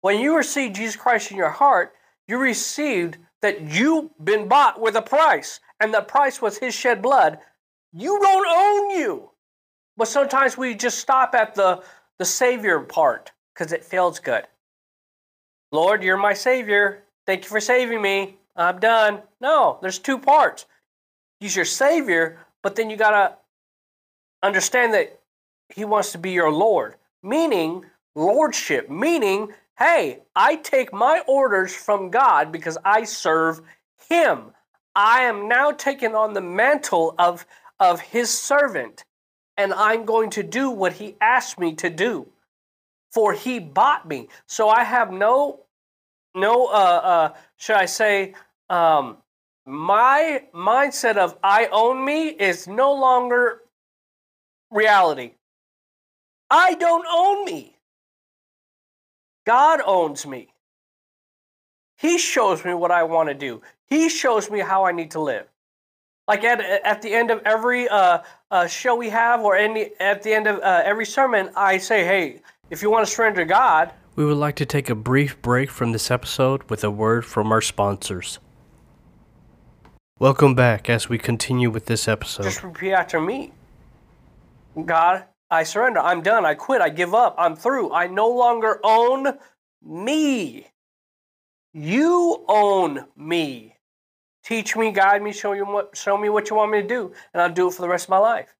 When 0.00 0.20
you 0.20 0.36
received 0.36 0.76
Jesus 0.76 0.96
Christ 0.96 1.30
in 1.30 1.36
your 1.36 1.50
heart, 1.50 1.94
you 2.28 2.38
received 2.38 3.18
that 3.42 3.60
you've 3.62 4.10
been 4.22 4.48
bought 4.48 4.80
with 4.80 4.96
a 4.96 5.02
price, 5.02 5.60
and 5.80 5.92
the 5.92 6.02
price 6.02 6.42
was 6.42 6.58
his 6.58 6.74
shed 6.74 7.02
blood. 7.02 7.38
You 7.92 8.18
don't 8.20 8.46
own 8.46 8.90
you. 8.90 9.30
But 9.96 10.08
sometimes 10.08 10.56
we 10.56 10.74
just 10.74 10.98
stop 10.98 11.34
at 11.34 11.54
the, 11.54 11.82
the 12.18 12.24
Savior 12.24 12.80
part 12.80 13.32
because 13.52 13.72
it 13.72 13.84
feels 13.84 14.20
good. 14.20 14.46
Lord, 15.72 16.02
you're 16.02 16.16
my 16.16 16.34
Savior. 16.34 17.04
Thank 17.26 17.44
you 17.44 17.50
for 17.50 17.60
saving 17.60 18.00
me. 18.00 18.37
I'm 18.58 18.80
done. 18.80 19.22
No, 19.40 19.78
there's 19.80 20.00
two 20.00 20.18
parts. 20.18 20.66
He's 21.40 21.54
your 21.54 21.64
Savior, 21.64 22.38
but 22.62 22.74
then 22.74 22.90
you 22.90 22.96
got 22.96 23.10
to 23.10 23.36
understand 24.42 24.94
that 24.94 25.20
He 25.74 25.84
wants 25.84 26.12
to 26.12 26.18
be 26.18 26.32
your 26.32 26.50
Lord, 26.50 26.96
meaning 27.22 27.84
lordship, 28.16 28.90
meaning, 28.90 29.52
hey, 29.78 30.20
I 30.34 30.56
take 30.56 30.92
my 30.92 31.22
orders 31.28 31.74
from 31.74 32.10
God 32.10 32.50
because 32.50 32.76
I 32.84 33.04
serve 33.04 33.60
Him. 34.08 34.50
I 34.94 35.20
am 35.20 35.46
now 35.46 35.70
taking 35.70 36.16
on 36.16 36.32
the 36.34 36.40
mantle 36.40 37.14
of, 37.16 37.46
of 37.78 38.00
His 38.00 38.36
servant, 38.36 39.04
and 39.56 39.72
I'm 39.72 40.04
going 40.04 40.30
to 40.30 40.42
do 40.42 40.68
what 40.68 40.94
He 40.94 41.16
asked 41.20 41.60
me 41.60 41.74
to 41.76 41.88
do. 41.88 42.26
For 43.12 43.32
He 43.32 43.60
bought 43.60 44.08
me. 44.08 44.28
So 44.46 44.68
I 44.68 44.82
have 44.82 45.12
no, 45.12 45.60
no, 46.34 46.66
uh, 46.66 46.70
uh, 46.70 47.34
should 47.56 47.76
I 47.76 47.86
say, 47.86 48.34
um, 48.70 49.18
my 49.66 50.44
mindset 50.54 51.16
of 51.16 51.36
I 51.42 51.68
own 51.70 52.04
me 52.04 52.28
is 52.28 52.66
no 52.66 52.94
longer 52.94 53.62
reality. 54.70 55.32
I 56.50 56.74
don't 56.74 57.06
own 57.10 57.44
me. 57.44 57.76
God 59.46 59.80
owns 59.84 60.26
me. 60.26 60.48
He 61.98 62.18
shows 62.18 62.64
me 62.64 62.74
what 62.74 62.90
I 62.90 63.02
want 63.02 63.28
to 63.28 63.34
do. 63.34 63.60
He 63.86 64.08
shows 64.08 64.50
me 64.50 64.60
how 64.60 64.84
I 64.84 64.92
need 64.92 65.10
to 65.12 65.20
live. 65.20 65.46
Like 66.26 66.44
at, 66.44 66.60
at 66.60 67.02
the 67.02 67.12
end 67.12 67.30
of 67.30 67.40
every 67.44 67.88
uh, 67.88 68.18
uh, 68.50 68.66
show 68.66 68.94
we 68.94 69.08
have, 69.08 69.40
or 69.40 69.56
any, 69.56 69.90
at 69.98 70.22
the 70.22 70.32
end 70.32 70.46
of 70.46 70.60
uh, 70.60 70.82
every 70.84 71.06
sermon, 71.06 71.50
I 71.56 71.78
say, 71.78 72.04
hey, 72.04 72.42
if 72.70 72.82
you 72.82 72.90
want 72.90 73.06
to 73.06 73.12
surrender 73.12 73.40
to 73.40 73.46
God. 73.46 73.92
We 74.14 74.26
would 74.26 74.36
like 74.36 74.56
to 74.56 74.66
take 74.66 74.90
a 74.90 74.94
brief 74.94 75.40
break 75.40 75.70
from 75.70 75.92
this 75.92 76.10
episode 76.10 76.62
with 76.70 76.84
a 76.84 76.90
word 76.90 77.24
from 77.24 77.50
our 77.50 77.62
sponsors. 77.62 78.38
Welcome 80.20 80.56
back 80.56 80.90
as 80.90 81.08
we 81.08 81.16
continue 81.16 81.70
with 81.70 81.86
this 81.86 82.08
episode. 82.08 82.42
Just 82.42 82.64
repeat 82.64 82.92
after 82.92 83.20
me. 83.20 83.52
God, 84.84 85.26
I 85.48 85.62
surrender. 85.62 86.00
I'm 86.00 86.22
done. 86.22 86.44
I 86.44 86.54
quit. 86.54 86.80
I 86.80 86.88
give 86.88 87.14
up. 87.14 87.36
I'm 87.38 87.54
through. 87.54 87.92
I 87.92 88.08
no 88.08 88.28
longer 88.28 88.80
own 88.82 89.38
me. 89.80 90.66
You 91.72 92.44
own 92.48 93.04
me. 93.16 93.76
Teach 94.42 94.74
me, 94.74 94.90
guide 94.90 95.22
me, 95.22 95.32
show 95.32 95.52
you 95.52 95.64
what 95.64 95.96
show 95.96 96.18
me 96.18 96.28
what 96.30 96.50
you 96.50 96.56
want 96.56 96.72
me 96.72 96.82
to 96.82 96.88
do, 96.88 97.12
and 97.32 97.40
I'll 97.40 97.52
do 97.52 97.68
it 97.68 97.74
for 97.74 97.82
the 97.82 97.88
rest 97.88 98.06
of 98.06 98.10
my 98.10 98.18
life. 98.18 98.56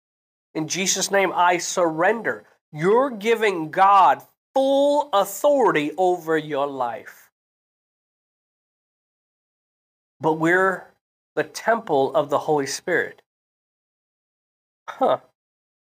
In 0.54 0.68
Jesus' 0.68 1.10
name, 1.10 1.32
I 1.34 1.58
surrender. 1.58 2.44
You're 2.72 3.10
giving 3.10 3.72
God 3.72 4.22
full 4.54 5.08
authority 5.12 5.90
over 5.98 6.38
your 6.38 6.68
life. 6.68 7.30
But 10.20 10.34
we're 10.34 10.87
the 11.38 11.44
temple 11.44 12.12
of 12.16 12.30
the 12.30 12.38
Holy 12.38 12.66
Spirit. 12.66 13.22
Huh. 14.88 15.18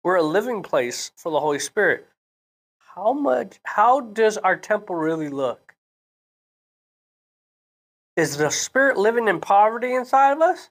We're 0.04 0.18
a 0.18 0.22
living 0.22 0.62
place 0.62 1.12
for 1.16 1.32
the 1.32 1.40
Holy 1.40 1.58
Spirit. 1.58 2.08
How 2.94 3.14
much 3.14 3.60
how 3.64 4.00
does 4.00 4.38
our 4.38 4.56
temple 4.56 4.96
really 4.96 5.28
look? 5.28 5.74
Is 8.16 8.38
the 8.38 8.52
spirit 8.52 8.96
living 8.96 9.28
in 9.28 9.40
poverty 9.40 9.96
inside 9.96 10.34
of 10.34 10.42
us? 10.44 10.70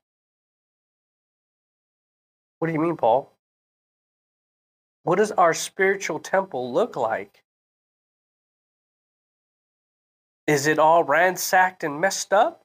What 2.60 2.68
do 2.68 2.72
you 2.72 2.80
mean, 2.80 2.96
Paul? 2.96 3.32
What 5.02 5.18
does 5.18 5.32
our 5.32 5.54
spiritual 5.54 6.20
temple 6.20 6.72
look 6.72 6.94
like? 6.94 7.42
Is 10.46 10.68
it 10.68 10.78
all 10.78 11.02
ransacked 11.02 11.82
and 11.82 12.00
messed 12.00 12.32
up? 12.32 12.62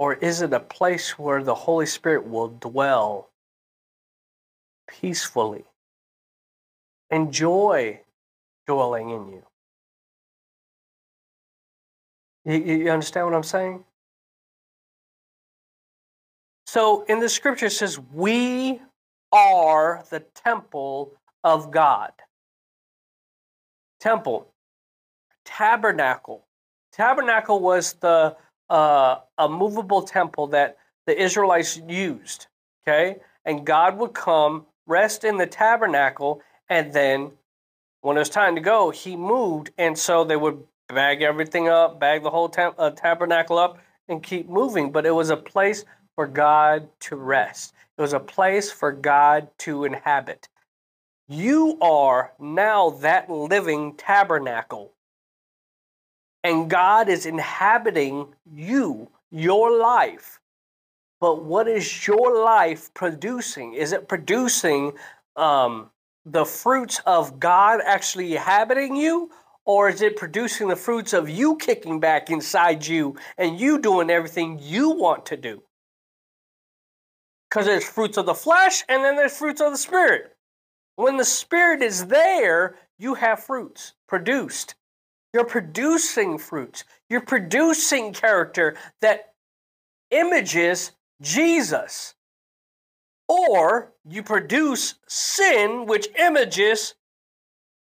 Or 0.00 0.14
is 0.14 0.40
it 0.40 0.54
a 0.54 0.60
place 0.60 1.18
where 1.18 1.42
the 1.42 1.54
Holy 1.54 1.84
Spirit 1.84 2.26
will 2.26 2.48
dwell 2.48 3.28
peacefully? 4.88 5.64
Enjoy 7.10 8.00
dwelling 8.66 9.10
in 9.10 9.28
you. 9.28 9.42
You, 12.46 12.76
you 12.76 12.90
understand 12.90 13.26
what 13.26 13.34
I'm 13.34 13.42
saying? 13.42 13.84
So 16.64 17.02
in 17.02 17.20
the 17.20 17.28
scripture 17.28 17.66
it 17.66 17.72
says, 17.72 17.98
We 17.98 18.80
are 19.32 20.02
the 20.08 20.20
temple 20.20 21.12
of 21.44 21.70
God. 21.70 22.12
Temple, 24.00 24.50
tabernacle. 25.44 26.46
Tabernacle 26.90 27.60
was 27.60 27.92
the 28.00 28.34
uh, 28.70 29.18
a 29.36 29.48
movable 29.48 30.02
temple 30.02 30.46
that 30.48 30.78
the 31.06 31.20
Israelites 31.20 31.80
used. 31.88 32.46
Okay, 32.82 33.16
and 33.44 33.66
God 33.66 33.98
would 33.98 34.14
come, 34.14 34.66
rest 34.86 35.24
in 35.24 35.36
the 35.36 35.46
tabernacle, 35.46 36.40
and 36.68 36.92
then 36.92 37.32
when 38.00 38.16
it 38.16 38.20
was 38.20 38.30
time 38.30 38.54
to 38.54 38.60
go, 38.60 38.90
He 38.90 39.16
moved, 39.16 39.70
and 39.76 39.98
so 39.98 40.24
they 40.24 40.36
would 40.36 40.62
bag 40.88 41.22
everything 41.22 41.68
up, 41.68 42.00
bag 42.00 42.22
the 42.22 42.30
whole 42.30 42.52
uh, 42.56 42.90
tabernacle 42.90 43.58
up, 43.58 43.78
and 44.08 44.22
keep 44.22 44.48
moving. 44.48 44.90
But 44.90 45.06
it 45.06 45.10
was 45.10 45.30
a 45.30 45.36
place 45.36 45.84
for 46.14 46.26
God 46.26 46.88
to 47.00 47.16
rest. 47.16 47.74
It 47.98 48.02
was 48.02 48.12
a 48.12 48.20
place 48.20 48.70
for 48.70 48.92
God 48.92 49.48
to 49.58 49.84
inhabit. 49.84 50.48
You 51.28 51.78
are 51.80 52.32
now 52.40 52.90
that 52.90 53.30
living 53.30 53.94
tabernacle. 53.94 54.92
And 56.42 56.70
God 56.70 57.08
is 57.08 57.26
inhabiting 57.26 58.28
you, 58.50 59.10
your 59.30 59.78
life. 59.78 60.40
But 61.20 61.44
what 61.44 61.68
is 61.68 62.06
your 62.06 62.42
life 62.42 62.92
producing? 62.94 63.74
Is 63.74 63.92
it 63.92 64.08
producing 64.08 64.92
um, 65.36 65.90
the 66.24 66.44
fruits 66.44 67.00
of 67.04 67.38
God 67.38 67.80
actually 67.84 68.32
inhabiting 68.32 68.96
you? 68.96 69.30
Or 69.66 69.90
is 69.90 70.00
it 70.00 70.16
producing 70.16 70.68
the 70.68 70.76
fruits 70.76 71.12
of 71.12 71.28
you 71.28 71.56
kicking 71.56 72.00
back 72.00 72.30
inside 72.30 72.86
you 72.86 73.16
and 73.36 73.60
you 73.60 73.78
doing 73.78 74.08
everything 74.08 74.58
you 74.62 74.90
want 74.90 75.26
to 75.26 75.36
do? 75.36 75.62
Because 77.48 77.66
there's 77.66 77.84
fruits 77.84 78.16
of 78.16 78.26
the 78.26 78.34
flesh 78.34 78.82
and 78.88 79.04
then 79.04 79.16
there's 79.16 79.36
fruits 79.36 79.60
of 79.60 79.72
the 79.72 79.78
spirit. 79.78 80.34
When 81.00 81.16
the 81.16 81.24
Spirit 81.24 81.82
is 81.82 82.08
there, 82.08 82.76
you 82.98 83.14
have 83.14 83.42
fruits 83.42 83.94
produced. 84.06 84.74
You're 85.32 85.44
producing 85.44 86.38
fruits. 86.38 86.84
You're 87.08 87.20
producing 87.20 88.12
character 88.12 88.76
that 89.00 89.34
images 90.10 90.92
Jesus. 91.22 92.14
Or 93.28 93.92
you 94.04 94.24
produce 94.24 94.96
sin, 95.06 95.86
which 95.86 96.08
images 96.18 96.94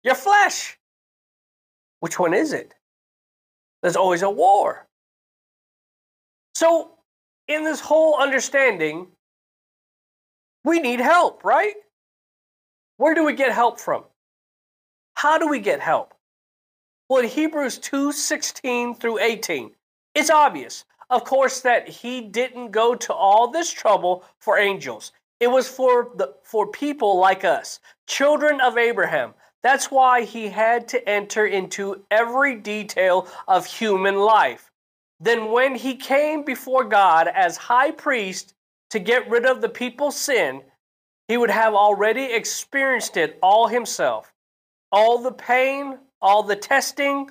your 0.03 0.15
flesh. 0.15 0.79
Which 1.99 2.17
one 2.17 2.33
is 2.33 2.51
it? 2.51 2.73
There's 3.83 3.95
always 3.95 4.23
a 4.23 4.29
war. 4.29 4.87
So, 6.55 6.93
in 7.47 7.63
this 7.63 7.79
whole 7.79 8.19
understanding, 8.19 9.07
we 10.63 10.79
need 10.79 10.99
help, 10.99 11.43
right? 11.43 11.75
Where 12.97 13.13
do 13.13 13.23
we 13.23 13.33
get 13.33 13.51
help 13.51 13.79
from? 13.79 14.05
How 15.13 15.37
do 15.37 15.47
we 15.47 15.59
get 15.59 15.79
help? 15.79 16.14
Well, 17.07 17.21
in 17.21 17.29
Hebrews 17.29 17.77
2 17.79 18.11
16 18.11 18.95
through 18.95 19.19
18, 19.19 19.71
it's 20.15 20.31
obvious, 20.31 20.85
of 21.11 21.23
course, 21.23 21.61
that 21.61 21.87
he 21.87 22.21
didn't 22.21 22.71
go 22.71 22.95
to 22.95 23.13
all 23.13 23.51
this 23.51 23.71
trouble 23.71 24.23
for 24.39 24.57
angels. 24.57 25.11
It 25.39 25.47
was 25.47 25.67
for, 25.67 26.11
the, 26.15 26.33
for 26.43 26.65
people 26.65 27.19
like 27.19 27.43
us, 27.43 27.79
children 28.07 28.59
of 28.59 28.77
Abraham. 28.77 29.35
That's 29.61 29.91
why 29.91 30.23
he 30.23 30.47
had 30.47 30.87
to 30.89 31.09
enter 31.09 31.45
into 31.45 32.03
every 32.09 32.55
detail 32.55 33.27
of 33.47 33.67
human 33.67 34.15
life. 34.15 34.71
Then, 35.19 35.51
when 35.51 35.75
he 35.75 35.95
came 35.95 36.43
before 36.43 36.85
God 36.85 37.27
as 37.27 37.55
high 37.55 37.91
priest 37.91 38.55
to 38.89 38.99
get 38.99 39.29
rid 39.29 39.45
of 39.45 39.61
the 39.61 39.69
people's 39.69 40.17
sin, 40.17 40.63
he 41.27 41.37
would 41.37 41.51
have 41.51 41.75
already 41.75 42.23
experienced 42.23 43.15
it 43.15 43.37
all 43.43 43.67
himself, 43.67 44.33
all 44.91 45.19
the 45.19 45.31
pain, 45.31 45.99
all 46.25 46.41
the 46.41 46.55
testing, 46.55 47.29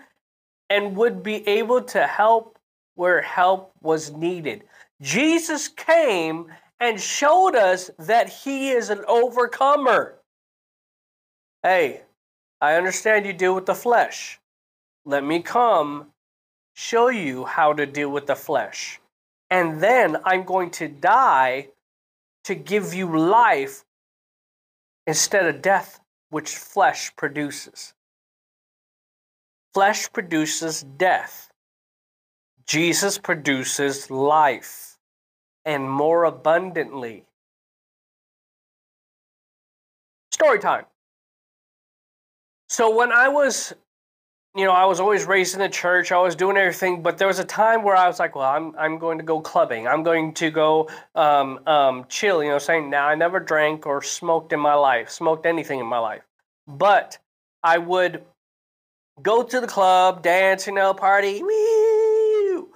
and 0.71 0.97
would 0.97 1.21
be 1.25 1.47
able 1.49 1.83
to 1.83 2.07
help 2.07 2.59
where 2.95 3.21
help 3.21 3.73
was 3.83 4.13
needed. 4.13 4.63
Jesus 5.03 5.67
came 5.67 6.47
and 6.79 7.01
showed 7.01 7.57
us 7.57 7.91
that 7.99 8.29
he 8.29 8.71
is 8.71 8.91
an 8.91 9.05
overcomer. 9.09 10.15
Hey, 11.65 12.03
I 12.61 12.77
understand 12.77 13.27
you 13.27 13.33
deal 13.33 13.55
with 13.55 13.67
the 13.67 13.75
flesh. 13.75 14.39
Let 15.05 15.25
me 15.25 15.43
come 15.43 16.13
show 16.75 17.09
you 17.09 17.45
how 17.47 17.73
to 17.73 17.87
deal 17.87 18.11
with 18.11 18.27
the 18.29 18.37
flesh. 18.37 19.01
And 19.51 19.81
then 19.81 20.19
I'm 20.25 20.45
going 20.45 20.71
to 20.73 20.87
die 20.87 21.69
to 22.45 22.55
give 22.55 22.95
you 22.95 23.19
life 23.19 23.85
instead 25.07 25.47
of 25.47 25.63
death, 25.63 26.01
which 26.31 26.57
flesh 26.57 27.15
produces. 27.17 27.93
Flesh 29.75 30.11
produces 30.13 30.85
death. 30.97 31.51
Jesus 32.67 33.19
produces 33.19 34.11
life 34.11 34.97
and 35.65 35.91
more 35.91 36.25
abundantly. 36.25 37.25
Story 40.33 40.61
time. 40.61 40.85
So 42.69 42.95
when 42.97 43.13
I 43.13 43.29
was 43.29 43.75
you 44.57 44.65
know, 44.65 44.71
I 44.71 44.85
was 44.85 45.01
always 45.01 45.25
raised 45.25 45.55
in 45.55 45.61
the 45.61 45.69
church. 45.69 46.13
I 46.13 46.19
was 46.19 46.37
doing 46.37 46.57
everything, 46.57 47.03
but 47.03 47.19
there 47.19 47.27
was 47.27 47.41
a 47.41 47.45
time 47.45 47.83
where 47.83 47.97
I 47.97 48.07
was 48.07 48.21
like, 48.21 48.37
"Well, 48.37 48.49
I'm 48.49 48.73
I'm 48.79 48.99
going 48.99 49.19
to 49.19 49.25
go 49.25 49.41
clubbing. 49.41 49.89
I'm 49.89 50.05
going 50.05 50.33
to 50.35 50.51
go 50.51 50.89
um, 51.17 51.59
um, 51.67 52.05
chill." 52.09 52.43
You 52.43 52.51
know, 52.51 52.59
saying 52.59 52.89
now 52.89 53.09
I 53.09 53.17
never 53.17 53.41
drank 53.41 53.85
or 53.85 54.01
smoked 54.01 54.53
in 54.53 54.61
my 54.61 54.75
life, 54.75 55.11
smoked 55.11 55.45
anything 55.45 55.81
in 55.81 55.87
my 55.87 55.99
life, 55.99 56.23
but 56.69 57.19
I 57.65 57.79
would 57.79 58.23
go 59.23 59.43
to 59.43 59.61
the 59.61 59.67
club, 59.67 60.23
dance, 60.23 60.67
you 60.67 60.73
know, 60.73 60.95
party, 60.95 61.43
woo, 61.43 62.69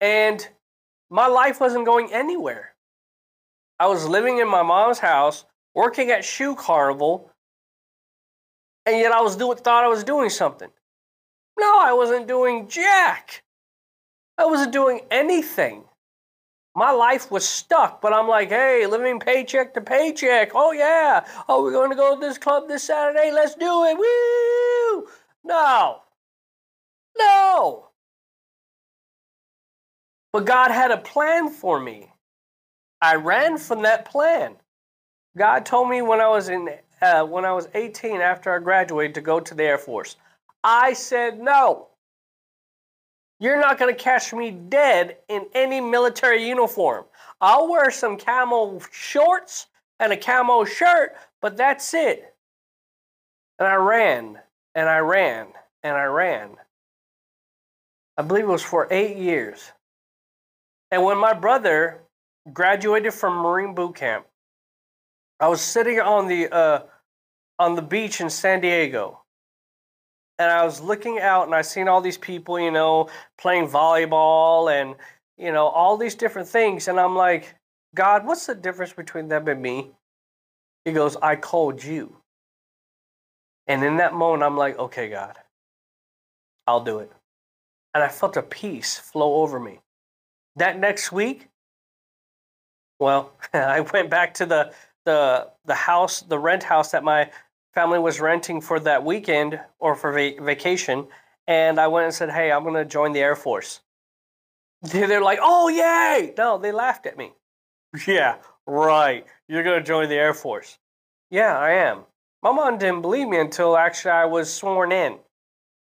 and 0.00 0.46
my 1.10 1.26
life 1.26 1.60
wasn't 1.60 1.86
going 1.86 2.12
anywhere. 2.12 2.74
I 3.78 3.86
was 3.86 4.06
living 4.06 4.38
in 4.38 4.48
my 4.48 4.62
mom's 4.62 4.98
house, 4.98 5.44
working 5.74 6.10
at 6.10 6.24
Shoe 6.24 6.54
Carnival, 6.54 7.30
and 8.86 8.98
yet 8.98 9.12
I 9.12 9.20
was 9.22 9.36
doing 9.36 9.56
thought 9.56 9.84
I 9.84 9.88
was 9.88 10.04
doing 10.04 10.30
something. 10.30 10.70
No, 11.58 11.78
I 11.80 11.92
wasn't 11.92 12.28
doing 12.28 12.68
jack. 12.68 13.42
I 14.38 14.46
wasn't 14.46 14.72
doing 14.72 15.00
anything. 15.10 15.84
My 16.76 16.90
life 16.90 17.30
was 17.30 17.48
stuck, 17.48 18.00
but 18.00 18.12
I'm 18.12 18.26
like, 18.26 18.48
hey, 18.48 18.86
living 18.86 19.20
paycheck 19.20 19.74
to 19.74 19.80
paycheck. 19.80 20.50
Oh 20.54 20.72
yeah. 20.72 21.24
Oh, 21.48 21.62
we're 21.62 21.70
going 21.70 21.90
to 21.90 21.96
go 21.96 22.14
to 22.14 22.20
this 22.20 22.36
club 22.36 22.66
this 22.66 22.82
Saturday. 22.82 23.30
Let's 23.32 23.54
do 23.54 23.84
it. 23.84 23.96
Woo! 23.96 25.06
No. 25.44 26.00
No. 27.18 27.88
But 30.32 30.46
God 30.46 30.70
had 30.70 30.90
a 30.90 30.96
plan 30.96 31.48
for 31.50 31.78
me. 31.78 32.10
I 33.00 33.16
ran 33.16 33.58
from 33.58 33.82
that 33.82 34.06
plan. 34.06 34.56
God 35.36 35.66
told 35.66 35.90
me 35.90 36.02
when 36.02 36.20
I 36.20 36.28
was 36.28 36.48
in 36.48 36.70
uh, 37.02 37.24
when 37.24 37.44
I 37.44 37.52
was 37.52 37.68
18 37.74 38.20
after 38.20 38.54
I 38.54 38.58
graduated 38.58 39.14
to 39.16 39.20
go 39.20 39.38
to 39.40 39.54
the 39.54 39.62
Air 39.62 39.78
Force. 39.78 40.16
I 40.62 40.94
said 40.94 41.38
no. 41.38 41.88
You're 43.40 43.60
not 43.60 43.78
going 43.78 43.94
to 43.94 44.02
catch 44.02 44.32
me 44.32 44.50
dead 44.50 45.18
in 45.28 45.46
any 45.54 45.80
military 45.80 46.48
uniform. 46.48 47.04
I'll 47.40 47.68
wear 47.68 47.90
some 47.90 48.16
camo 48.16 48.80
shorts 48.90 49.66
and 50.00 50.12
a 50.12 50.16
camo 50.16 50.64
shirt, 50.64 51.14
but 51.42 51.56
that's 51.56 51.92
it. 51.92 52.34
And 53.58 53.68
I 53.68 53.74
ran 53.74 54.38
and 54.74 54.88
I 54.88 54.98
ran 54.98 55.48
and 55.82 55.96
I 55.96 56.04
ran. 56.04 56.50
I 58.16 58.22
believe 58.22 58.44
it 58.44 58.48
was 58.48 58.62
for 58.62 58.88
eight 58.90 59.16
years. 59.16 59.72
And 60.90 61.02
when 61.02 61.18
my 61.18 61.32
brother 61.32 62.02
graduated 62.52 63.14
from 63.14 63.34
Marine 63.34 63.74
boot 63.74 63.96
camp, 63.96 64.26
I 65.40 65.48
was 65.48 65.60
sitting 65.60 66.00
on 66.00 66.28
the 66.28 66.54
uh, 66.54 66.82
on 67.58 67.74
the 67.74 67.82
beach 67.82 68.20
in 68.20 68.30
San 68.30 68.60
Diego, 68.60 69.22
and 70.38 70.50
I 70.50 70.64
was 70.64 70.80
looking 70.80 71.18
out 71.18 71.46
and 71.46 71.54
I 71.54 71.62
seen 71.62 71.88
all 71.88 72.00
these 72.00 72.18
people, 72.18 72.58
you 72.60 72.70
know, 72.70 73.08
playing 73.38 73.68
volleyball 73.68 74.72
and 74.72 74.94
you 75.36 75.50
know 75.50 75.66
all 75.66 75.96
these 75.96 76.14
different 76.14 76.48
things, 76.48 76.86
and 76.86 77.00
I'm 77.00 77.16
like, 77.16 77.56
God, 77.94 78.24
what's 78.26 78.46
the 78.46 78.54
difference 78.54 78.92
between 78.92 79.28
them 79.28 79.48
and 79.48 79.60
me? 79.60 79.90
He 80.84 80.92
goes, 80.92 81.16
I 81.20 81.36
called 81.36 81.82
you. 81.82 82.16
And 83.66 83.82
in 83.82 83.96
that 83.98 84.14
moment, 84.14 84.42
I'm 84.42 84.56
like, 84.56 84.78
okay, 84.78 85.08
God, 85.08 85.36
I'll 86.66 86.84
do 86.84 86.98
it. 86.98 87.10
And 87.94 88.02
I 88.02 88.08
felt 88.08 88.36
a 88.36 88.42
peace 88.42 88.98
flow 88.98 89.36
over 89.42 89.58
me. 89.58 89.80
That 90.56 90.78
next 90.78 91.12
week, 91.12 91.48
well, 92.98 93.32
I 93.52 93.80
went 93.80 94.10
back 94.10 94.34
to 94.34 94.46
the 94.46 94.72
the 95.04 95.50
the 95.66 95.74
house, 95.74 96.20
the 96.20 96.38
rent 96.38 96.62
house 96.62 96.92
that 96.92 97.04
my 97.04 97.30
family 97.74 97.98
was 97.98 98.20
renting 98.20 98.60
for 98.60 98.80
that 98.80 99.04
weekend 99.04 99.60
or 99.78 99.94
for 99.94 100.12
va- 100.12 100.42
vacation, 100.42 101.06
and 101.46 101.78
I 101.78 101.88
went 101.88 102.06
and 102.06 102.14
said, 102.14 102.30
"Hey, 102.30 102.50
I'm 102.52 102.62
going 102.62 102.74
to 102.74 102.84
join 102.84 103.12
the 103.12 103.20
Air 103.20 103.36
Force." 103.36 103.80
They're 104.82 105.22
like, 105.22 105.38
"Oh, 105.42 105.68
yay!" 105.68 106.34
No, 106.36 106.58
they 106.58 106.72
laughed 106.72 107.06
at 107.06 107.16
me. 107.18 107.32
Yeah, 108.08 108.36
right. 108.66 109.24
You're 109.48 109.62
going 109.62 109.78
to 109.78 109.86
join 109.86 110.08
the 110.08 110.16
Air 110.16 110.34
Force. 110.34 110.78
Yeah, 111.30 111.56
I 111.56 111.72
am. 111.72 112.04
My 112.44 112.52
mom 112.52 112.76
didn't 112.76 113.00
believe 113.00 113.26
me 113.26 113.38
until 113.38 113.74
actually 113.74 114.10
I 114.10 114.26
was 114.26 114.52
sworn 114.52 114.92
in. 114.92 115.18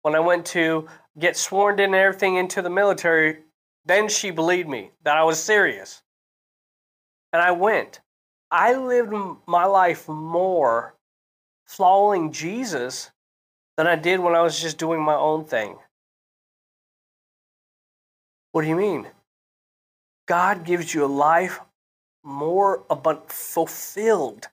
When 0.02 0.14
I 0.14 0.20
went 0.20 0.46
to 0.46 0.86
get 1.18 1.36
sworn 1.36 1.80
in 1.80 1.86
and 1.86 1.94
everything 1.96 2.36
into 2.36 2.62
the 2.62 2.70
military, 2.70 3.38
then 3.84 4.08
she 4.08 4.30
believed 4.30 4.68
me 4.68 4.92
that 5.02 5.16
I 5.16 5.24
was 5.24 5.42
serious. 5.42 6.02
And 7.32 7.42
I 7.42 7.50
went. 7.50 8.00
I 8.48 8.74
lived 8.76 9.12
my 9.46 9.64
life 9.64 10.08
more 10.08 10.94
following 11.64 12.30
Jesus 12.30 13.10
than 13.76 13.88
I 13.88 13.96
did 13.96 14.20
when 14.20 14.36
I 14.36 14.42
was 14.42 14.60
just 14.60 14.78
doing 14.78 15.02
my 15.02 15.16
own 15.16 15.46
thing. 15.46 15.76
What 18.52 18.62
do 18.62 18.68
you 18.68 18.76
mean? 18.76 19.08
God 20.26 20.64
gives 20.64 20.94
you 20.94 21.04
a 21.04 21.06
life 21.06 21.58
more 22.22 22.84
abundant, 22.88 23.32
fulfilled. 23.32 24.46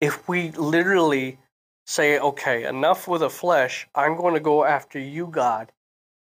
If 0.00 0.28
we 0.28 0.50
literally 0.52 1.38
say, 1.86 2.18
okay, 2.18 2.64
enough 2.64 3.08
with 3.08 3.20
the 3.20 3.30
flesh, 3.30 3.86
I'm 3.94 4.16
going 4.16 4.34
to 4.34 4.40
go 4.40 4.64
after 4.64 4.98
you, 4.98 5.26
God, 5.26 5.72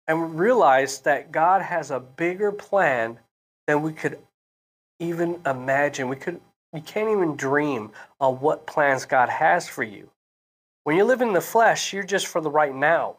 and 0.07 0.39
realize 0.39 0.99
that 1.01 1.31
God 1.31 1.61
has 1.61 1.91
a 1.91 1.99
bigger 1.99 2.51
plan 2.51 3.19
than 3.67 3.81
we 3.81 3.93
could 3.93 4.19
even 4.99 5.41
imagine. 5.45 6.07
We 6.07 6.15
could 6.15 6.39
you 6.73 6.81
can't 6.81 7.09
even 7.09 7.35
dream 7.35 7.91
of 8.21 8.41
what 8.41 8.65
plans 8.65 9.05
God 9.05 9.27
has 9.27 9.67
for 9.67 9.83
you. 9.83 10.09
When 10.83 10.95
you 10.95 11.03
live 11.03 11.21
in 11.21 11.33
the 11.33 11.41
flesh, 11.41 11.91
you're 11.91 12.03
just 12.03 12.27
for 12.27 12.39
the 12.39 12.49
right 12.49 12.73
now. 12.73 13.17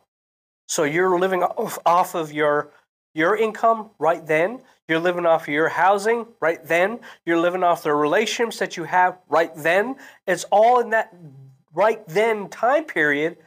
So 0.69 0.85
you're 0.85 1.19
living 1.19 1.43
off, 1.43 1.79
off 1.85 2.15
of 2.15 2.33
your 2.33 2.71
your 3.15 3.37
income 3.37 3.91
right 3.99 4.27
then. 4.27 4.63
You're 4.93 5.01
living 5.01 5.25
off 5.25 5.45
of 5.45 5.49
your 5.49 5.71
housing 5.71 6.27
right 6.39 6.63
then. 6.67 7.01
You're 7.25 7.39
living 7.39 7.63
off 7.63 7.83
the 7.83 7.95
relationships 7.95 8.59
that 8.59 8.77
you 8.77 8.85
have 8.85 9.17
right 9.27 9.51
then. 9.57 9.97
It's 10.27 10.45
all 10.51 10.81
in 10.81 10.91
that 10.91 11.15
right 11.73 12.07
then 12.09 12.51
time 12.51 12.85
period. 12.85 13.39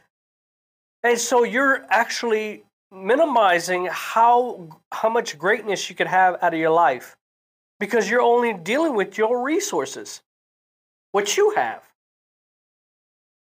And 1.04 1.16
so 1.16 1.44
you're 1.44 1.86
actually 1.88 2.64
minimizing 2.90 3.86
how 3.92 4.80
how 4.90 5.08
much 5.08 5.38
greatness 5.38 5.88
you 5.88 5.94
could 5.94 6.08
have 6.08 6.36
out 6.42 6.52
of 6.52 6.58
your 6.58 6.70
life 6.70 7.16
because 7.78 8.10
you're 8.10 8.22
only 8.22 8.52
dealing 8.52 8.96
with 8.96 9.16
your 9.16 9.40
resources, 9.40 10.22
what 11.12 11.36
you 11.36 11.50
have. 11.50 11.84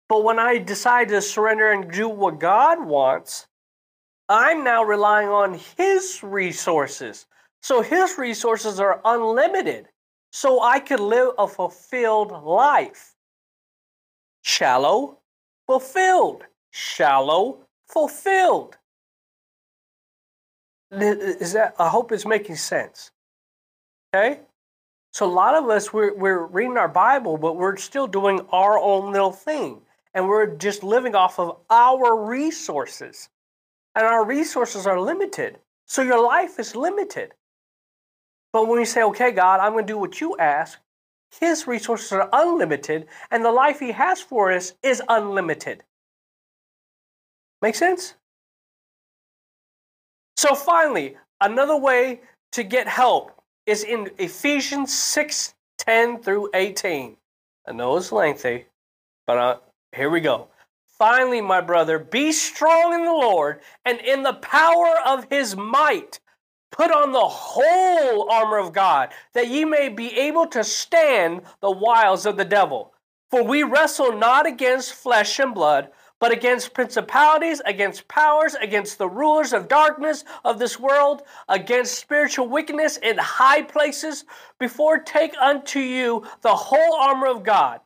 But 0.09 0.25
when 0.25 0.41
I 0.41 0.59
decide 0.59 1.09
to 1.11 1.23
surrender 1.23 1.71
and 1.71 1.89
do 1.89 2.09
what 2.09 2.41
God 2.41 2.85
wants, 2.85 3.47
I'm 4.29 4.65
now 4.65 4.83
relying 4.83 5.29
on 5.29 5.61
His 5.77 6.21
resources. 6.25 7.27
So 7.63 7.81
His 7.81 8.19
resources 8.19 8.81
are 8.81 9.01
unlimited. 9.05 9.89
So 10.33 10.63
I 10.63 10.81
could 10.81 11.01
live 11.01 11.31
a 11.39 11.47
fulfilled 11.47 12.33
life. 12.45 13.15
Shallow, 14.43 15.19
fulfilled. 15.67 16.45
Shallow, 16.71 17.61
fulfilled. 17.87 18.79
Is 20.91 21.53
that, 21.53 21.75
I 21.79 21.89
hope 21.89 22.13
it's 22.13 22.27
making 22.27 22.57
sense. 22.57 23.13
Okay? 24.15 24.41
So 25.13 25.27
a 25.27 25.31
lot 25.31 25.55
of 25.55 25.69
us, 25.69 25.93
we're, 25.93 26.15
we're 26.15 26.47
reading 26.47 26.77
our 26.77 26.89
Bible, 26.89 27.37
but 27.37 27.57
we're 27.57 27.77
still 27.77 28.07
doing 28.07 28.41
our 28.51 28.79
own 28.79 29.13
little 29.13 29.33
thing. 29.33 29.83
And 30.15 30.29
we're 30.29 30.55
just 30.57 30.83
living 30.83 31.15
off 31.15 31.39
of 31.39 31.59
our 31.71 32.25
resources. 32.25 33.29
And 33.95 34.07
our 34.07 34.25
resources 34.25 34.87
are 34.87 35.01
limited. 35.01 35.59
So 35.87 36.03
your 36.03 36.23
life 36.27 36.59
is 36.59 36.75
limited. 36.75 37.35
But 38.53 38.69
when 38.69 38.79
you 38.81 38.87
say, 38.87 39.03
okay, 39.05 39.33
God, 39.33 39.61
I'm 39.61 39.73
going 39.73 39.87
to 39.87 39.93
do 39.93 39.99
what 39.99 40.21
you 40.21 40.37
ask, 40.37 40.79
His 41.41 41.67
resources 41.67 42.13
are 42.13 42.29
unlimited, 42.33 43.07
and 43.31 43.45
the 43.45 43.53
life 43.53 43.81
He 43.81 43.93
has 43.93 44.21
for 44.21 44.53
us 44.53 44.75
is 44.83 45.03
unlimited. 45.09 45.85
Make 47.63 47.75
sense? 47.75 48.15
So 50.37 50.55
finally, 50.55 51.17
another 51.41 51.77
way 51.77 52.21
to 52.53 52.63
get 52.63 52.89
help 52.89 53.43
is 53.67 53.85
in 53.85 54.11
Ephesians 54.19 54.93
6 54.93 55.55
10 55.79 56.23
through 56.23 56.51
18. 56.55 57.17
I 57.67 57.73
know 57.73 57.97
it's 57.97 58.13
lengthy, 58.13 58.67
but 59.27 59.39
uh, 59.39 59.57
here 59.95 60.11
we 60.11 60.21
go. 60.21 60.49
Finally, 60.87 61.41
my 61.41 61.61
brother, 61.61 61.99
be 61.99 62.31
strong 62.31 62.95
in 62.95 63.05
the 63.05 63.11
Lord 63.11 63.61
and 63.85 63.99
in 64.01 64.23
the 64.23 64.35
power 64.35 64.95
of 65.05 65.27
his 65.31 65.57
might. 65.57 66.21
Put 66.73 66.91
on 66.91 67.13
the 67.13 67.21
whole 67.21 68.29
armor 68.31 68.59
of 68.59 68.73
God, 68.73 69.11
that 69.35 69.49
ye 69.49 69.65
may 69.65 69.89
be 69.89 70.19
able 70.19 70.47
to 70.49 70.65
stand 70.65 71.43
the 71.61 71.71
wiles 71.71 72.27
of 72.27 72.37
the 72.37 72.45
devil. 72.45 72.93
For 73.31 73.45
we 73.45 73.63
wrestle 73.63 74.13
not 74.19 74.47
against 74.47 74.93
flesh 74.93 75.39
and 75.39 75.55
blood 75.55 75.91
but 76.23 76.31
against 76.31 76.73
principalities, 76.73 77.61
against 77.67 78.07
powers, 78.07 78.55
against 78.55 78.97
the 78.97 79.09
rulers 79.09 79.53
of 79.53 79.67
darkness 79.67 80.23
of 80.45 80.57
this 80.57 80.79
world, 80.79 81.23
against 81.49 81.99
spiritual 81.99 82.47
wickedness 82.47 82.97
in 82.99 83.19
high 83.19 83.61
places. 83.61 84.25
Before 84.61 84.99
take 84.99 85.35
unto 85.41 85.81
you 85.81 86.25
the 86.43 86.55
whole 86.55 86.95
armor 86.95 87.27
of 87.27 87.43
God. 87.43 87.81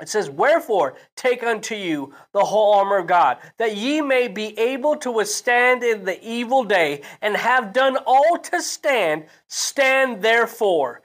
It 0.00 0.08
says, 0.08 0.30
Wherefore 0.30 0.96
take 1.16 1.42
unto 1.42 1.74
you 1.74 2.12
the 2.32 2.44
whole 2.44 2.74
armor 2.74 2.98
of 2.98 3.06
God, 3.06 3.38
that 3.58 3.76
ye 3.76 4.00
may 4.00 4.28
be 4.28 4.58
able 4.58 4.96
to 4.96 5.10
withstand 5.10 5.82
in 5.82 6.04
the 6.04 6.22
evil 6.26 6.64
day, 6.64 7.02
and 7.20 7.36
have 7.36 7.72
done 7.72 7.98
all 8.06 8.38
to 8.38 8.62
stand. 8.62 9.26
Stand 9.48 10.22
therefore, 10.22 11.02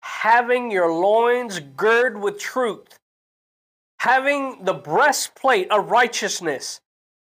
having 0.00 0.70
your 0.70 0.92
loins 0.92 1.60
girded 1.60 2.22
with 2.22 2.38
truth 2.38 2.98
having 3.98 4.64
the 4.64 4.74
breastplate 4.74 5.70
of 5.70 5.90
righteousness, 5.90 6.80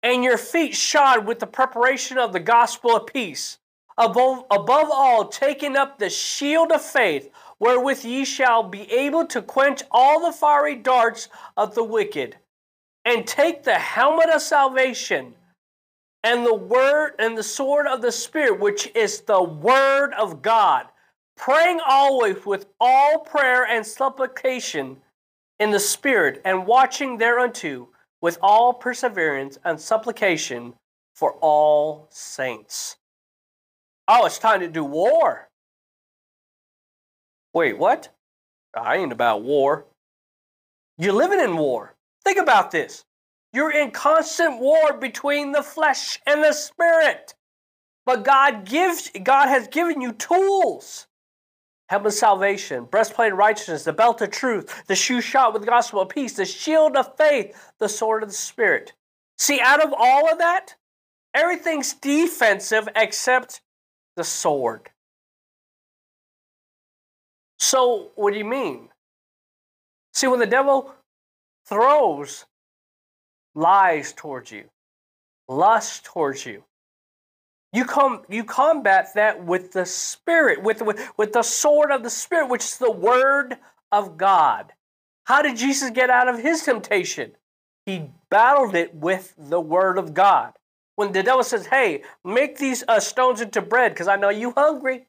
and 0.03 0.23
your 0.23 0.37
feet 0.37 0.75
shod 0.75 1.25
with 1.25 1.39
the 1.39 1.47
preparation 1.47 2.17
of 2.19 2.33
the 2.33 2.39
gospel 2.39 2.95
of 2.95 3.07
peace. 3.07 3.57
Above, 3.97 4.45
above 4.51 4.89
all, 4.91 5.27
taking 5.27 5.75
up 5.75 5.97
the 5.97 6.09
shield 6.09 6.71
of 6.71 6.81
faith, 6.81 7.31
wherewith 7.59 8.03
ye 8.03 8.23
shall 8.25 8.63
be 8.63 8.91
able 8.91 9.25
to 9.25 9.41
quench 9.41 9.83
all 9.91 10.25
the 10.25 10.31
fiery 10.31 10.75
darts 10.75 11.29
of 11.55 11.75
the 11.75 11.83
wicked, 11.83 12.37
and 13.05 13.25
take 13.25 13.63
the 13.63 13.75
helmet 13.75 14.29
of 14.29 14.41
salvation 14.41 15.33
and 16.23 16.45
the 16.45 16.53
word 16.53 17.13
and 17.19 17.37
the 17.37 17.43
sword 17.43 17.87
of 17.87 18.01
the 18.01 18.11
spirit 18.11 18.59
which 18.59 18.89
is 18.95 19.21
the 19.21 19.41
word 19.41 20.13
of 20.13 20.41
god 20.41 20.87
praying 21.37 21.79
always 21.87 22.45
with 22.45 22.65
all 22.81 23.19
prayer 23.19 23.65
and 23.65 23.85
supplication 23.85 24.97
in 25.59 25.71
the 25.71 25.79
Spirit, 25.79 26.41
and 26.45 26.67
watching 26.67 27.17
thereunto 27.17 27.89
with 28.21 28.37
all 28.41 28.73
perseverance 28.73 29.57
and 29.63 29.79
supplication 29.79 30.73
for 31.15 31.33
all 31.41 32.07
saints. 32.11 32.97
Oh, 34.07 34.25
it's 34.25 34.39
time 34.39 34.59
to 34.59 34.67
do 34.67 34.83
war. 34.83 35.46
Wait, 37.57 37.79
what? 37.79 38.09
Ah, 38.75 38.83
I 38.83 38.97
ain't 38.97 39.11
about 39.11 39.41
war. 39.41 39.87
You're 40.99 41.13
living 41.13 41.39
in 41.39 41.57
war. 41.57 41.95
Think 42.23 42.37
about 42.37 42.69
this. 42.69 43.03
You're 43.51 43.71
in 43.71 43.89
constant 43.89 44.59
war 44.59 44.93
between 44.93 45.53
the 45.53 45.63
flesh 45.63 46.19
and 46.27 46.43
the 46.43 46.53
spirit. 46.53 47.33
But 48.05 48.23
God 48.23 48.63
gives 48.65 49.09
God 49.23 49.47
has 49.47 49.67
given 49.69 50.01
you 50.01 50.11
tools 50.11 51.07
helmet 51.89 52.13
salvation, 52.13 52.83
breastplate 52.83 53.31
of 53.31 53.39
righteousness, 53.39 53.85
the 53.85 53.91
belt 53.91 54.21
of 54.21 54.29
truth, 54.29 54.83
the 54.85 54.95
shoe 54.95 55.19
shot 55.19 55.51
with 55.51 55.63
the 55.63 55.67
gospel 55.67 55.99
of 55.99 56.09
peace, 56.09 56.33
the 56.33 56.45
shield 56.45 56.95
of 56.95 57.17
faith, 57.17 57.71
the 57.79 57.89
sword 57.89 58.21
of 58.21 58.29
the 58.29 58.35
Spirit. 58.35 58.93
See, 59.39 59.59
out 59.59 59.83
of 59.83 59.95
all 59.97 60.31
of 60.31 60.37
that, 60.37 60.75
everything's 61.33 61.95
defensive 61.95 62.87
except 62.95 63.61
the 64.15 64.23
sword. 64.23 64.91
So, 67.59 68.11
what 68.15 68.33
do 68.33 68.39
you 68.39 68.45
mean? 68.45 68.89
See, 70.13 70.27
when 70.27 70.39
the 70.39 70.45
devil 70.45 70.93
throws 71.65 72.45
lies 73.55 74.13
towards 74.13 74.51
you, 74.51 74.65
lust 75.47 76.05
towards 76.05 76.45
you, 76.45 76.63
you 77.73 77.85
come 77.85 78.23
you 78.29 78.43
combat 78.43 79.09
that 79.15 79.43
with 79.43 79.71
the 79.71 79.85
spirit, 79.85 80.63
with, 80.63 80.81
with, 80.81 81.11
with 81.17 81.33
the 81.33 81.43
sword 81.43 81.91
of 81.91 82.03
the 82.03 82.09
spirit, 82.09 82.49
which 82.49 82.63
is 82.63 82.77
the 82.77 82.91
word 82.91 83.57
of 83.91 84.17
God. 84.17 84.73
How 85.25 85.41
did 85.41 85.57
Jesus 85.57 85.89
get 85.89 86.09
out 86.09 86.27
of 86.27 86.39
his 86.39 86.63
temptation? 86.63 87.33
he 87.87 88.03
battled 88.29 88.75
it 88.75 88.93
with 88.93 89.33
the 89.37 89.61
word 89.61 89.97
of 89.97 90.13
God. 90.13 90.51
When 90.97 91.13
the 91.13 91.23
devil 91.23 91.41
says, 91.41 91.67
Hey, 91.67 92.03
make 92.23 92.57
these 92.57 92.83
uh, 92.85 92.99
stones 92.99 93.39
into 93.39 93.61
bread 93.61 93.93
because 93.93 94.09
I 94.09 94.17
know 94.17 94.29
you 94.29 94.51
hungry. 94.51 95.07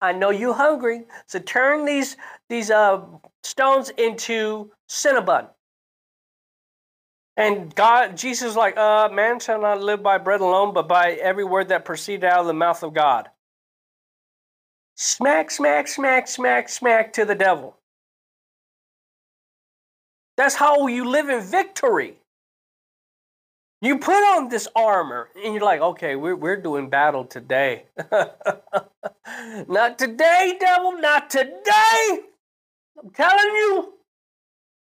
I 0.00 0.12
know 0.12 0.30
you 0.30 0.52
hungry. 0.52 1.04
So 1.26 1.38
turn 1.38 1.84
these, 1.84 2.16
these 2.48 2.70
uh, 2.70 3.02
stones 3.42 3.90
into 3.90 4.70
cinnabon. 4.88 5.48
And 7.36 7.74
God, 7.74 8.16
Jesus 8.16 8.56
like, 8.56 8.76
uh, 8.76 9.08
man 9.12 9.40
shall 9.40 9.60
not 9.60 9.82
live 9.82 10.02
by 10.02 10.18
bread 10.18 10.40
alone, 10.40 10.74
but 10.74 10.88
by 10.88 11.12
every 11.12 11.44
word 11.44 11.68
that 11.68 11.84
proceeded 11.84 12.24
out 12.24 12.40
of 12.40 12.46
the 12.46 12.52
mouth 12.52 12.82
of 12.82 12.92
God. 12.92 13.30
Smack, 14.96 15.50
smack, 15.50 15.88
smack, 15.88 16.28
smack, 16.28 16.68
smack 16.68 17.14
to 17.14 17.24
the 17.24 17.34
devil. 17.34 17.76
That's 20.36 20.54
how 20.54 20.86
you 20.88 21.06
live 21.06 21.28
in 21.30 21.40
victory. 21.40 22.19
You 23.82 23.98
put 23.98 24.22
on 24.36 24.48
this 24.50 24.68
armor 24.76 25.30
and 25.42 25.54
you're 25.54 25.64
like, 25.64 25.80
okay, 25.80 26.14
we're, 26.14 26.36
we're 26.36 26.60
doing 26.60 26.90
battle 26.90 27.24
today. 27.24 27.84
not 29.68 29.98
today, 29.98 30.56
devil, 30.60 30.98
not 31.00 31.30
today. 31.30 32.20
I'm 33.02 33.10
telling 33.14 33.54
you. 33.54 33.94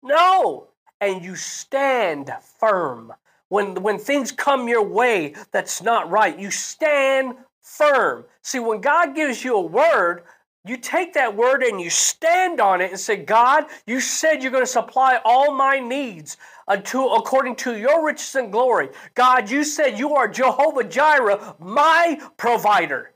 No. 0.03 0.68
And 1.01 1.25
you 1.25 1.37
stand 1.37 2.33
firm. 2.59 3.12
When, 3.49 3.75
when 3.83 3.99
things 3.99 4.33
come 4.33 4.66
your 4.66 4.83
way 4.83 5.35
that's 5.53 5.83
not 5.83 6.11
right, 6.11 6.37
you 6.37 6.51
stand 6.51 7.37
firm. 7.61 8.25
See, 8.42 8.59
when 8.59 8.81
God 8.81 9.14
gives 9.14 9.45
you 9.45 9.57
a 9.57 9.62
word, 9.62 10.25
you 10.64 10.77
take 10.77 11.14
that 11.14 11.37
word 11.37 11.62
and 11.62 11.81
you 11.81 11.90
stand 11.90 12.61
on 12.61 12.81
it 12.81 12.90
and 12.90 13.01
say, 13.01 13.16
God, 13.16 13.66
you 13.87 14.01
said 14.01 14.42
you're 14.42 14.53
going 14.53 14.62
to 14.62 14.70
supply 14.70 15.20
all 15.25 15.53
my 15.53 15.81
needs 15.81 16.37
unto, 16.68 17.05
according 17.07 17.57
to 17.57 17.77
your 17.77 18.05
riches 18.05 18.37
and 18.37 18.53
glory. 18.53 18.90
God, 19.14 19.51
you 19.51 19.64
said 19.64 19.98
you 19.98 20.14
are 20.14 20.29
Jehovah 20.29 20.85
Jireh, 20.85 21.57
my 21.59 22.20
provider. 22.37 23.12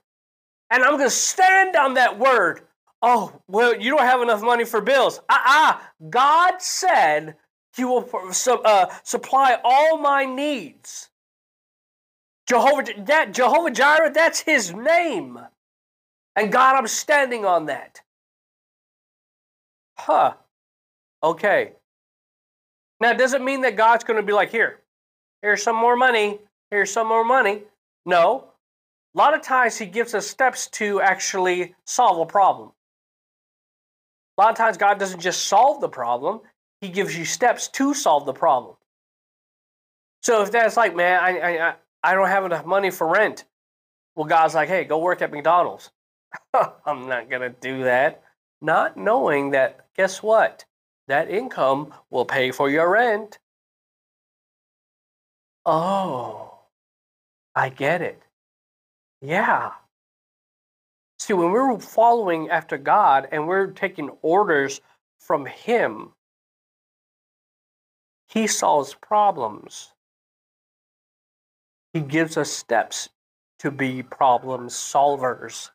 And 0.71 0.83
I'm 0.83 0.97
going 0.97 1.05
to 1.05 1.11
stand 1.11 1.77
on 1.77 1.95
that 1.95 2.19
word. 2.19 2.63
Oh, 3.01 3.41
well, 3.47 3.77
you 3.77 3.91
don't 3.91 4.01
have 4.01 4.23
enough 4.23 4.43
money 4.43 4.65
for 4.65 4.81
bills. 4.81 5.21
Ah, 5.29 5.79
uh-uh. 5.79 6.09
God 6.11 6.61
said 6.61 7.37
he 7.77 7.85
will 7.85 8.09
uh, 8.65 8.87
supply 9.05 9.59
all 9.63 9.99
my 9.99 10.25
needs. 10.25 11.11
Jehovah, 12.49 12.85
that, 13.05 13.33
Jehovah 13.33 13.71
Jireh, 13.71 14.11
that's 14.13 14.41
his 14.41 14.73
name. 14.73 15.39
And 16.37 16.53
God, 16.53 16.77
I'm 16.77 16.87
standing 16.87 17.45
on 17.45 17.67
that. 17.67 18.03
Huh. 19.99 20.35
Okay. 21.23 21.73
Now, 23.01 23.15
does 23.15 23.33
it 23.33 23.43
mean 23.43 23.63
that 23.63 23.77
God's 23.77 24.05
going 24.05 24.21
to 24.21 24.27
be 24.27 24.33
like, 24.33 24.51
here, 24.51 24.81
here's 25.43 25.63
some 25.63 25.77
more 25.77 25.97
money, 25.97 26.39
here's 26.71 26.91
some 26.91 27.09
more 27.09 27.25
money? 27.25 27.63
No. 28.05 28.53
A 29.15 29.19
lot 29.19 29.35
of 29.35 29.41
times 29.41 29.79
he 29.79 29.87
gives 29.87 30.15
us 30.15 30.27
steps 30.27 30.69
to 30.69 31.01
actually 31.01 31.75
solve 31.87 32.21
a 32.21 32.27
problem. 32.27 32.71
A 34.37 34.43
lot 34.43 34.51
of 34.51 34.57
times 34.57 34.77
God 34.77 34.99
doesn't 34.99 35.21
just 35.21 35.47
solve 35.47 35.81
the 35.81 35.89
problem, 35.89 36.41
he 36.83 36.89
gives 36.89 37.17
you 37.17 37.25
steps 37.25 37.69
to 37.69 37.95
solve 37.95 38.27
the 38.27 38.35
problem. 38.35 38.77
So 40.23 40.43
if 40.43 40.51
that's 40.53 40.77
like, 40.77 40.95
man, 40.95 41.19
I, 41.23 41.69
I, 41.69 41.75
I 42.03 42.15
don't 42.15 42.29
have 42.29 42.45
enough 42.45 42.67
money 42.67 42.91
for 42.91 43.07
rent. 43.07 43.45
Well, 44.15 44.27
God's 44.27 44.55
like, 44.55 44.69
hey, 44.69 44.85
go 44.85 44.99
work 44.99 45.23
at 45.23 45.33
McDonald's. 45.33 45.91
I'm 46.87 47.09
not 47.09 47.31
going 47.31 47.43
to 47.43 47.55
do 47.61 47.85
that. 47.85 48.23
Not 48.61 48.97
knowing 48.97 49.51
that, 49.51 49.87
guess 49.97 50.23
what? 50.23 50.65
That 51.09 51.31
income 51.31 51.93
will 52.11 52.25
pay 52.25 52.51
for 52.51 52.71
your 52.71 52.91
rent. 52.91 53.39
Oh, 55.65 56.59
I 57.55 57.69
get 57.69 58.03
it. 58.03 58.23
Yeah. 59.21 59.73
See, 61.19 61.33
when 61.33 61.51
we're 61.51 61.79
following 61.79 62.51
after 62.51 62.79
God 62.79 63.29
and 63.33 63.47
we're 63.47 63.69
taking 63.69 64.11
orders 64.23 64.81
from 65.19 65.47
Him, 65.47 66.13
He 68.29 68.47
solves 68.47 68.95
problems. 68.95 69.93
He 71.93 72.01
gives 72.01 72.37
us 72.37 72.51
steps 72.51 73.09
to 73.59 73.71
be 73.71 74.03
problem 74.03 74.69
solvers. 74.69 75.71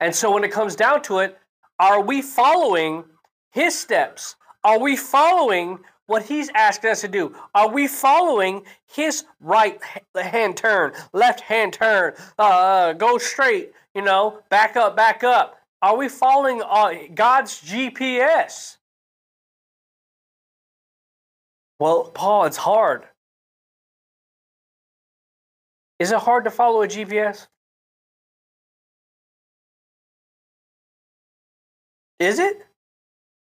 And 0.00 0.14
so 0.14 0.32
when 0.32 0.44
it 0.44 0.52
comes 0.52 0.76
down 0.76 1.02
to 1.02 1.18
it, 1.18 1.38
are 1.78 2.00
we 2.00 2.22
following 2.22 3.04
his 3.50 3.78
steps? 3.78 4.36
Are 4.64 4.78
we 4.78 4.96
following 4.96 5.78
what 6.06 6.22
he's 6.22 6.48
asking 6.54 6.90
us 6.90 7.00
to 7.02 7.08
do? 7.08 7.34
Are 7.54 7.68
we 7.68 7.86
following 7.86 8.62
his 8.86 9.24
right 9.40 9.80
hand 10.16 10.56
turn, 10.56 10.92
left 11.12 11.40
hand 11.40 11.72
turn, 11.72 12.14
uh, 12.38 12.94
go 12.94 13.18
straight, 13.18 13.72
you 13.94 14.02
know, 14.02 14.40
back 14.48 14.76
up, 14.76 14.96
back 14.96 15.22
up? 15.22 15.60
Are 15.80 15.96
we 15.96 16.08
following 16.08 16.62
uh, 16.62 16.94
God's 17.14 17.60
GPS? 17.62 18.78
Well, 21.78 22.10
Paul, 22.10 22.46
it's 22.46 22.56
hard. 22.56 23.04
Is 25.98 26.10
it 26.10 26.18
hard 26.18 26.44
to 26.44 26.50
follow 26.50 26.82
a 26.82 26.88
GPS? 26.88 27.46
Is 32.18 32.38
it? 32.38 32.66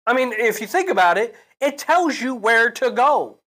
I 0.07 0.15
mean, 0.15 0.33
if 0.33 0.61
you 0.61 0.67
think 0.67 0.89
about 0.89 1.19
it, 1.19 1.35
it 1.61 1.79
tells 1.79 2.21
you 2.21 2.35
where 2.35 2.71
to 2.73 2.91
go. 2.91 3.39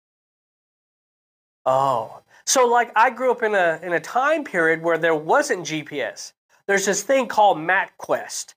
Oh, 1.66 2.22
so 2.46 2.66
like 2.66 2.90
I 2.96 3.10
grew 3.10 3.30
up 3.30 3.42
in 3.42 3.54
a 3.54 3.78
in 3.82 3.92
a 3.92 4.00
time 4.00 4.42
period 4.42 4.82
where 4.82 4.96
there 4.96 5.14
wasn't 5.14 5.66
GPS. 5.66 6.32
There's 6.66 6.86
this 6.86 7.02
thing 7.02 7.26
called 7.28 7.58
MapQuest, 7.58 8.54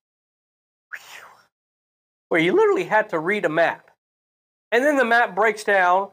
where 2.29 2.41
you 2.41 2.53
literally 2.53 2.85
had 2.85 3.09
to 3.09 3.19
read 3.19 3.45
a 3.45 3.49
map, 3.49 3.91
and 4.71 4.83
then 4.83 4.95
the 4.95 5.05
map 5.05 5.35
breaks 5.35 5.63
down. 5.63 6.09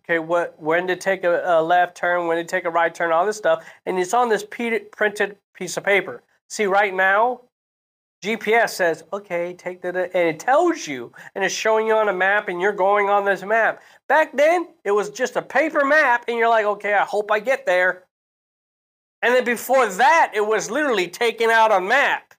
Okay, 0.00 0.18
what 0.18 0.60
when 0.60 0.86
to 0.86 0.96
take 0.96 1.22
a, 1.22 1.42
a 1.44 1.62
left 1.62 1.98
turn, 1.98 2.26
when 2.28 2.38
to 2.38 2.44
take 2.44 2.64
a 2.64 2.70
right 2.70 2.94
turn, 2.94 3.12
all 3.12 3.26
this 3.26 3.36
stuff, 3.36 3.62
and 3.84 3.98
it's 3.98 4.14
on 4.14 4.30
this 4.30 4.42
printed 4.42 5.36
piece 5.52 5.76
of 5.76 5.84
paper. 5.84 6.22
See, 6.48 6.64
right 6.64 6.94
now 6.94 7.42
GPS 8.22 8.70
says, 8.70 9.04
okay, 9.12 9.54
take 9.54 9.80
that, 9.82 9.94
and 9.96 10.28
it 10.28 10.40
tells 10.40 10.88
you, 10.88 11.12
and 11.34 11.44
it's 11.44 11.54
showing 11.54 11.86
you 11.86 11.94
on 11.94 12.08
a 12.08 12.12
map, 12.12 12.48
and 12.48 12.60
you're 12.60 12.72
going 12.72 13.08
on 13.08 13.24
this 13.24 13.44
map. 13.44 13.80
Back 14.08 14.36
then, 14.36 14.68
it 14.84 14.90
was 14.90 15.10
just 15.10 15.36
a 15.36 15.42
paper 15.42 15.84
map, 15.84 16.24
and 16.26 16.36
you're 16.36 16.48
like, 16.48 16.64
okay, 16.64 16.94
I 16.94 17.04
hope 17.04 17.30
I 17.30 17.38
get 17.38 17.64
there. 17.64 18.04
And 19.22 19.34
then 19.34 19.44
before 19.44 19.86
that, 19.86 20.32
it 20.34 20.44
was 20.44 20.70
literally 20.70 21.08
taking 21.08 21.50
out 21.50 21.70
a 21.70 21.80
map 21.80 22.34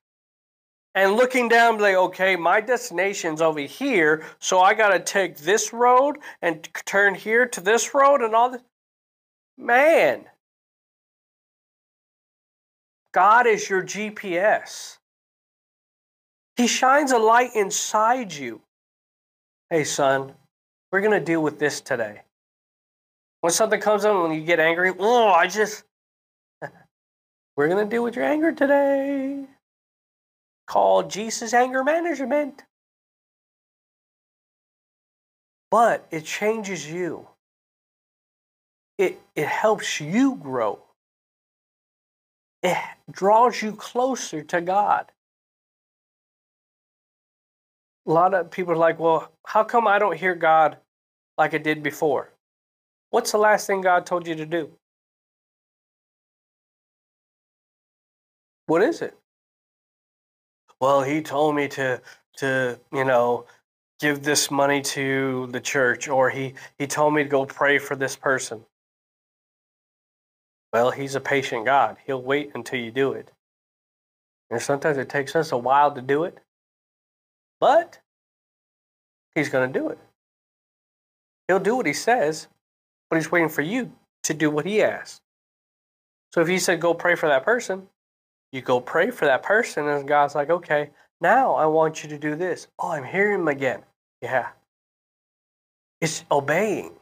and 0.96 1.14
looking 1.14 1.48
down, 1.48 1.78
like, 1.78 1.96
okay, 1.96 2.36
my 2.36 2.60
destination's 2.60 3.42
over 3.42 3.62
here, 3.62 4.26
so 4.40 4.60
I 4.60 4.74
got 4.74 4.90
to 4.90 5.00
take 5.00 5.38
this 5.38 5.72
road 5.72 6.18
and 6.42 6.68
turn 6.86 7.16
here 7.16 7.46
to 7.48 7.62
this 7.62 7.94
road 7.94 8.22
and 8.22 8.36
all 8.36 8.50
this. 8.52 8.62
Man, 9.58 10.26
God 13.14 13.48
is 13.48 13.70
your 13.70 13.84
GPS. 13.84 14.99
He 16.60 16.68
shines 16.68 17.14
a 17.14 17.18
light 17.18 17.56
inside 17.56 18.34
you. 18.34 18.60
Hey, 19.70 19.86
son, 19.86 20.34
we're 20.92 21.00
going 21.00 21.18
to 21.18 21.26
deal 21.26 21.42
with 21.42 21.58
this 21.58 21.80
today. 21.80 22.24
When 23.40 23.54
something 23.54 23.80
comes 23.80 24.04
up, 24.04 24.22
when 24.22 24.38
you 24.38 24.44
get 24.44 24.60
angry, 24.60 24.92
oh, 25.00 25.30
I 25.30 25.48
just, 25.48 25.86
we're 27.56 27.70
going 27.70 27.86
to 27.86 27.90
deal 27.90 28.04
with 28.04 28.18
your 28.18 28.26
anger 28.26 28.52
today. 28.52 29.46
Called 30.68 31.10
Jesus 31.10 31.54
Anger 31.54 31.82
Management. 31.82 32.62
But 35.72 36.06
it 36.12 36.26
changes 36.26 36.92
you. 36.92 37.26
It, 38.98 39.18
it 39.34 39.48
helps 39.48 40.02
you 40.02 40.36
grow. 40.36 40.80
It 42.64 42.78
draws 43.10 43.62
you 43.62 43.72
closer 43.72 44.44
to 44.44 44.60
God 44.60 45.10
a 48.10 48.12
lot 48.12 48.34
of 48.34 48.50
people 48.50 48.74
are 48.74 48.78
like, 48.78 49.00
well, 49.00 49.32
how 49.46 49.64
come 49.64 49.88
I 49.88 50.00
don't 50.00 50.18
hear 50.18 50.34
God 50.34 50.78
like 51.38 51.54
I 51.54 51.60
did 51.60 51.84
before? 51.84 52.34
What's 53.12 53.32
the 53.32 53.38
last 53.38 53.68
thing 53.68 53.82
God 53.82 54.08
told 54.08 54.28
you 54.28 54.34
to 54.36 54.48
do? 54.48 54.72
What 58.66 58.82
is 58.82 59.04
it? 59.04 59.16
Well, 60.82 61.04
he 61.04 61.22
told 61.22 61.56
me 61.56 61.68
to 61.70 62.02
to, 62.38 62.80
you 62.92 63.04
know, 63.04 63.46
give 64.00 64.24
this 64.24 64.50
money 64.50 64.82
to 64.82 65.48
the 65.52 65.60
church 65.60 66.08
or 66.08 66.30
he 66.32 66.56
he 66.80 66.88
told 66.88 67.14
me 67.14 67.24
to 67.24 67.30
go 67.30 67.46
pray 67.46 67.78
for 67.78 67.96
this 67.96 68.16
person. 68.16 68.66
Well, 70.74 70.90
he's 70.90 71.16
a 71.16 71.20
patient 71.20 71.66
God. 71.66 71.98
He'll 72.06 72.22
wait 72.22 72.52
until 72.56 72.80
you 72.80 72.92
do 72.92 73.14
it. 73.14 73.32
And 74.50 74.62
sometimes 74.62 74.98
it 74.98 75.10
takes 75.10 75.36
us 75.36 75.52
a 75.52 75.58
while 75.58 75.92
to 75.94 76.02
do 76.02 76.24
it. 76.24 76.40
But 77.60 78.00
he's 79.36 79.50
going 79.50 79.72
to 79.72 79.80
do 79.80 79.90
it. 79.90 80.00
He'll 81.48 81.60
do 81.60 81.76
what 81.76 81.86
he 81.86 81.94
says. 81.94 82.48
but 83.10 83.18
he's 83.18 83.32
waiting 83.32 83.50
for 83.50 83.62
you 83.62 83.92
to 84.24 84.34
do 84.34 84.52
what 84.52 84.66
he 84.66 84.82
asks. 84.84 85.22
So 86.34 86.42
if 86.42 86.48
he 86.48 86.60
said, 86.60 86.80
go 86.80 86.94
pray 86.94 87.16
for 87.16 87.28
that 87.28 87.44
person, 87.44 87.88
you 88.52 88.62
go 88.62 88.80
pray 88.80 89.12
for 89.12 89.26
that 89.26 89.44
person, 89.44 89.88
and 89.88 90.08
God's 90.08 90.36
like, 90.36 90.50
okay, 90.50 90.92
now 91.22 91.54
I 91.56 91.66
want 91.66 92.04
you 92.04 92.10
to 92.10 92.20
do 92.20 92.36
this. 92.36 92.68
Oh, 92.78 92.92
I'm 92.92 93.04
hearing 93.04 93.42
him 93.42 93.48
again. 93.48 93.84
Yeah. 94.22 94.50
It's 96.02 96.24
obeying. 96.32 96.94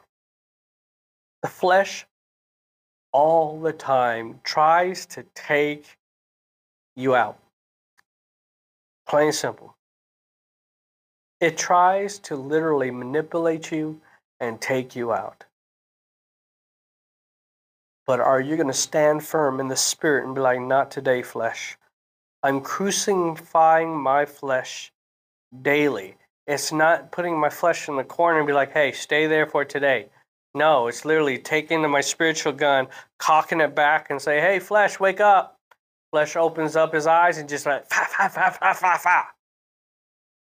The 1.42 1.50
flesh 1.50 2.06
all 3.12 3.60
the 3.60 3.74
time 3.74 4.40
tries 4.44 5.06
to 5.08 5.24
take 5.36 5.98
you 6.96 7.16
out. 7.16 7.38
Plain 9.08 9.28
and 9.28 9.36
simple. 9.36 9.77
It 11.40 11.58
tries 11.58 12.18
to 12.20 12.36
literally 12.36 12.92
manipulate 12.92 13.72
you 13.72 14.02
and 14.40 14.60
take 14.60 14.96
you 14.96 15.14
out. 15.14 15.44
But 18.08 18.20
are 18.20 18.42
you 18.42 18.56
going 18.56 18.68
to 18.68 18.74
stand 18.74 19.24
firm 19.24 19.60
in 19.60 19.68
the 19.68 19.76
spirit 19.76 20.26
and 20.26 20.34
be 20.34 20.42
like, 20.42 20.62
not 20.62 20.90
today, 20.90 21.22
flesh? 21.22 21.78
I'm 22.42 22.62
crucifying 22.62 23.96
my 23.96 24.26
flesh 24.26 24.92
daily. 25.62 26.16
It's 26.48 26.72
not 26.72 27.12
putting 27.12 27.38
my 27.38 27.50
flesh 27.50 27.90
in 27.90 27.98
the 27.98 28.04
corner 28.04 28.40
and 28.40 28.48
be 28.48 28.54
like, 28.54 28.72
hey, 28.72 28.94
stay 28.94 29.28
there 29.28 29.46
for 29.46 29.66
today. 29.66 30.08
No, 30.56 30.88
it's 30.88 31.04
literally 31.04 31.38
taking 31.38 31.88
my 31.90 32.02
spiritual 32.02 32.54
gun, 32.54 32.88
cocking 33.20 33.60
it 33.60 33.76
back, 33.76 34.10
and 34.10 34.22
say, 34.22 34.40
hey, 34.40 34.60
flesh, 34.60 35.00
wake 35.00 35.20
up. 35.20 35.58
Flesh 36.12 36.38
opens 36.38 36.78
up 36.78 36.94
his 36.94 37.06
eyes 37.06 37.38
and 37.38 37.50
just 37.50 37.66
like, 37.66 37.88
fa, 37.90 38.06
fa, 38.10 38.30
fa, 38.30 38.58
fa, 38.58 38.74
fa, 38.74 38.98
fa. 38.98 39.24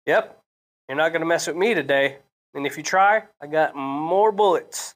Yep, 0.05 0.42
you're 0.87 0.97
not 0.97 1.09
going 1.09 1.21
to 1.21 1.27
mess 1.27 1.47
with 1.47 1.55
me 1.55 1.73
today. 1.73 2.17
And 2.53 2.67
if 2.67 2.77
you 2.77 2.83
try, 2.83 3.23
I 3.41 3.47
got 3.47 3.75
more 3.75 4.31
bullets. 4.31 4.95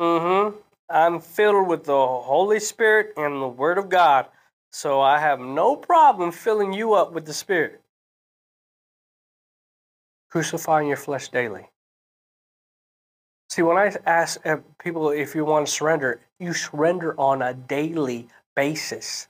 Mm 0.00 0.52
hmm. 0.52 0.58
I'm 0.90 1.20
filled 1.20 1.68
with 1.68 1.84
the 1.84 2.06
Holy 2.06 2.60
Spirit 2.60 3.14
and 3.16 3.40
the 3.40 3.48
Word 3.48 3.78
of 3.78 3.88
God. 3.88 4.26
So 4.72 5.00
I 5.00 5.18
have 5.18 5.40
no 5.40 5.76
problem 5.76 6.32
filling 6.32 6.72
you 6.72 6.94
up 6.94 7.12
with 7.12 7.24
the 7.24 7.32
Spirit. 7.32 7.80
Crucifying 10.30 10.88
your 10.88 10.96
flesh 10.96 11.28
daily. 11.28 11.70
See, 13.48 13.62
when 13.62 13.76
I 13.76 13.94
ask 14.06 14.44
uh, 14.46 14.58
people 14.82 15.10
if 15.10 15.34
you 15.34 15.44
want 15.44 15.66
to 15.66 15.72
surrender, 15.72 16.20
you 16.40 16.54
surrender 16.54 17.14
on 17.20 17.42
a 17.42 17.52
daily 17.52 18.28
basis. 18.56 19.28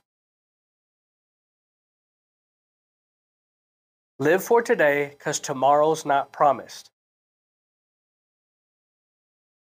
Live 4.19 4.43
for 4.43 4.61
today 4.61 5.09
because 5.09 5.39
tomorrow's 5.39 6.05
not 6.05 6.31
promised. 6.31 6.91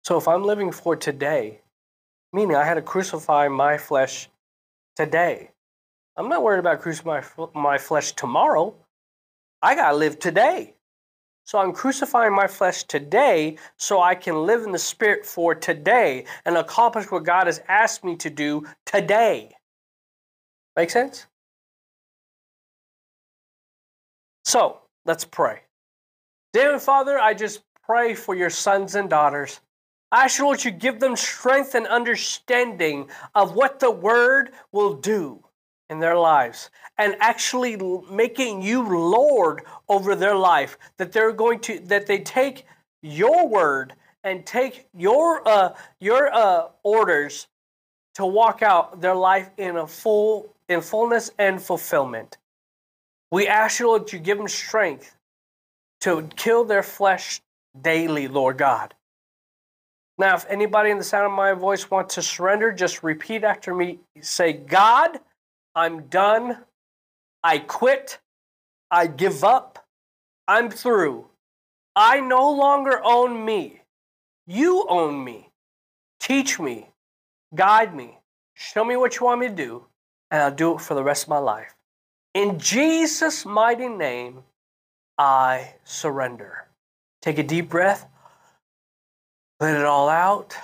So 0.05 0.19
if 0.19 0.29
I'm 0.29 0.45
living 0.45 0.71
for 0.71 0.97
today, 0.97 1.63
Meaning 2.35 2.57
I 2.57 2.65
had 2.65 2.75
to 2.75 2.83
crucify 2.83 3.47
my 3.47 3.79
flesh 3.79 4.29
today. 4.97 5.53
I'm 6.17 6.29
not 6.29 6.43
worried 6.43 6.59
about 6.59 6.81
crucifying 6.81 7.23
my 7.55 7.79
flesh 7.79 8.11
tomorrow. 8.11 8.75
I 9.63 9.77
got 9.77 9.93
to 9.93 9.97
live 9.97 10.19
today. 10.19 10.75
So 11.45 11.61
I'm 11.61 11.73
crucifying 11.73 12.35
my 12.35 12.49
flesh 12.49 12.83
today 12.83 13.57
so 13.77 14.03
I 14.03 14.17
can 14.17 14.47
live 14.47 14.65
in 14.65 14.73
the 14.73 14.81
spirit 14.81 15.25
for 15.25 15.55
today 15.55 16.25
and 16.45 16.57
accomplish 16.57 17.09
what 17.09 17.23
God 17.23 17.47
has 17.47 17.63
asked 17.69 18.03
me 18.03 18.17
to 18.17 18.31
do 18.31 18.65
today. 18.85 19.53
Make 20.75 20.91
sense? 20.91 21.29
So 24.45 24.81
let's 25.05 25.25
pray. 25.25 25.61
Dear 26.53 26.79
Father, 26.79 27.19
I 27.19 27.35
just 27.35 27.63
pray 27.83 28.15
for 28.15 28.35
your 28.35 28.51
sons 28.51 28.95
and 28.95 29.11
daughters. 29.11 29.61
I 30.13 30.31
want 30.39 30.65
you 30.65 30.71
to 30.71 30.77
give 30.77 31.01
them 31.01 31.17
strength 31.17 31.75
and 31.75 31.87
understanding 31.89 33.09
of 33.35 33.57
what 33.57 33.81
the 33.81 33.91
word 33.91 34.53
will 34.71 34.95
do 34.95 35.45
in 35.91 35.99
their 35.99 36.17
lives 36.17 36.71
and 36.99 37.17
actually 37.19 37.77
making 38.11 38.63
you 38.63 38.83
Lord 38.83 39.63
over 39.89 40.15
their 40.15 40.37
life. 40.37 40.79
That 40.99 41.11
they're 41.11 41.33
going 41.33 41.59
to, 41.61 41.81
that 41.87 42.07
they 42.07 42.21
take 42.21 42.65
your 43.03 43.49
word 43.49 43.95
and 44.23 44.47
take 44.47 44.87
your, 44.95 45.47
uh, 45.47 45.75
your 45.99 46.33
uh, 46.33 46.69
orders 46.85 47.49
to 48.15 48.25
walk 48.25 48.63
out 48.63 49.01
their 49.01 49.17
life 49.17 49.51
in 49.59 49.77
a 49.77 49.87
full, 49.87 50.55
in 50.69 50.81
fullness 50.81 51.33
and 51.39 51.61
fulfillment. 51.61 52.39
We 53.35 53.49
ask 53.49 53.81
you, 53.81 53.89
Lord, 53.89 54.13
you 54.13 54.19
give 54.19 54.39
them 54.39 54.49
strength 54.49 55.17
to 56.03 56.29
kill 56.37 56.65
their 56.65 56.83
flesh 56.83 57.41
daily, 57.81 58.29
Lord 58.29 58.59
God 58.59 58.95
now, 60.17 60.37
if 60.37 60.47
anybody 60.49 60.91
in 60.91 60.99
the 60.99 61.05
sound 61.05 61.27
of 61.27 61.33
my 61.33 61.53
voice 61.53 61.91
wants 61.91 62.15
to 62.15 62.23
surrender, 62.23 62.71
just 62.71 63.03
repeat 63.03 63.43
after 63.43 63.75
me. 63.75 63.99
Say, 64.21 64.53
God, 64.53 65.19
I'm 65.75 66.03
done. 66.07 66.59
I 67.43 67.59
quit. 67.59 68.19
I 68.91 69.09
give 69.09 69.43
up. 69.43 69.85
I'm 70.47 70.71
through. 70.71 71.27
I 71.97 72.21
no 72.21 72.51
longer 72.53 73.01
own 73.03 73.45
me. 73.45 73.81
You 74.47 74.87
own 74.89 75.25
me. 75.25 75.51
Teach 76.21 76.61
me. 76.61 76.91
Guide 77.55 77.95
me. 77.95 78.19
Show 78.55 78.85
me 78.85 78.97
what 78.97 79.19
you 79.19 79.27
want 79.27 79.41
me 79.41 79.49
to 79.49 79.55
do, 79.55 79.85
and 80.31 80.43
I'll 80.43 80.55
do 80.55 80.75
it 80.75 80.81
for 80.81 80.95
the 80.95 81.03
rest 81.03 81.25
of 81.25 81.29
my 81.31 81.39
life. 81.39 81.74
In 82.35 82.59
Jesus' 82.59 83.47
mighty 83.47 83.89
name, 83.89 84.43
I 85.17 85.75
surrender. 85.85 86.67
Take 87.23 87.39
a 87.39 87.45
deep 87.45 87.69
breath. 87.69 88.07
Let 89.61 89.77
it 89.77 89.87
all 89.87 90.09
out. 90.09 90.57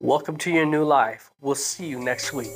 Welcome 0.00 0.38
to 0.38 0.50
your 0.50 0.64
new 0.64 0.84
life. 0.84 1.30
We'll 1.42 1.56
see 1.56 1.86
you 1.86 2.00
next 2.00 2.32
week. 2.32 2.50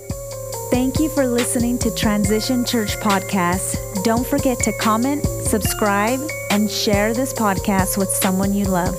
Thank 0.71 0.99
you 0.99 1.11
for 1.11 1.27
listening 1.27 1.79
to 1.81 1.95
Transition 1.95 2.65
Church 2.65 2.97
Podcast. 2.97 3.77
Don't 4.03 4.27
forget 4.27 4.59
to 4.61 4.73
comment, 4.81 5.27
subscribe, 5.27 6.21
and 6.51 6.71
share 6.71 7.13
this 7.13 7.35
podcast 7.35 7.99
with 7.99 8.09
someone 8.09 8.55
you 8.55 8.65
love. 8.65 8.97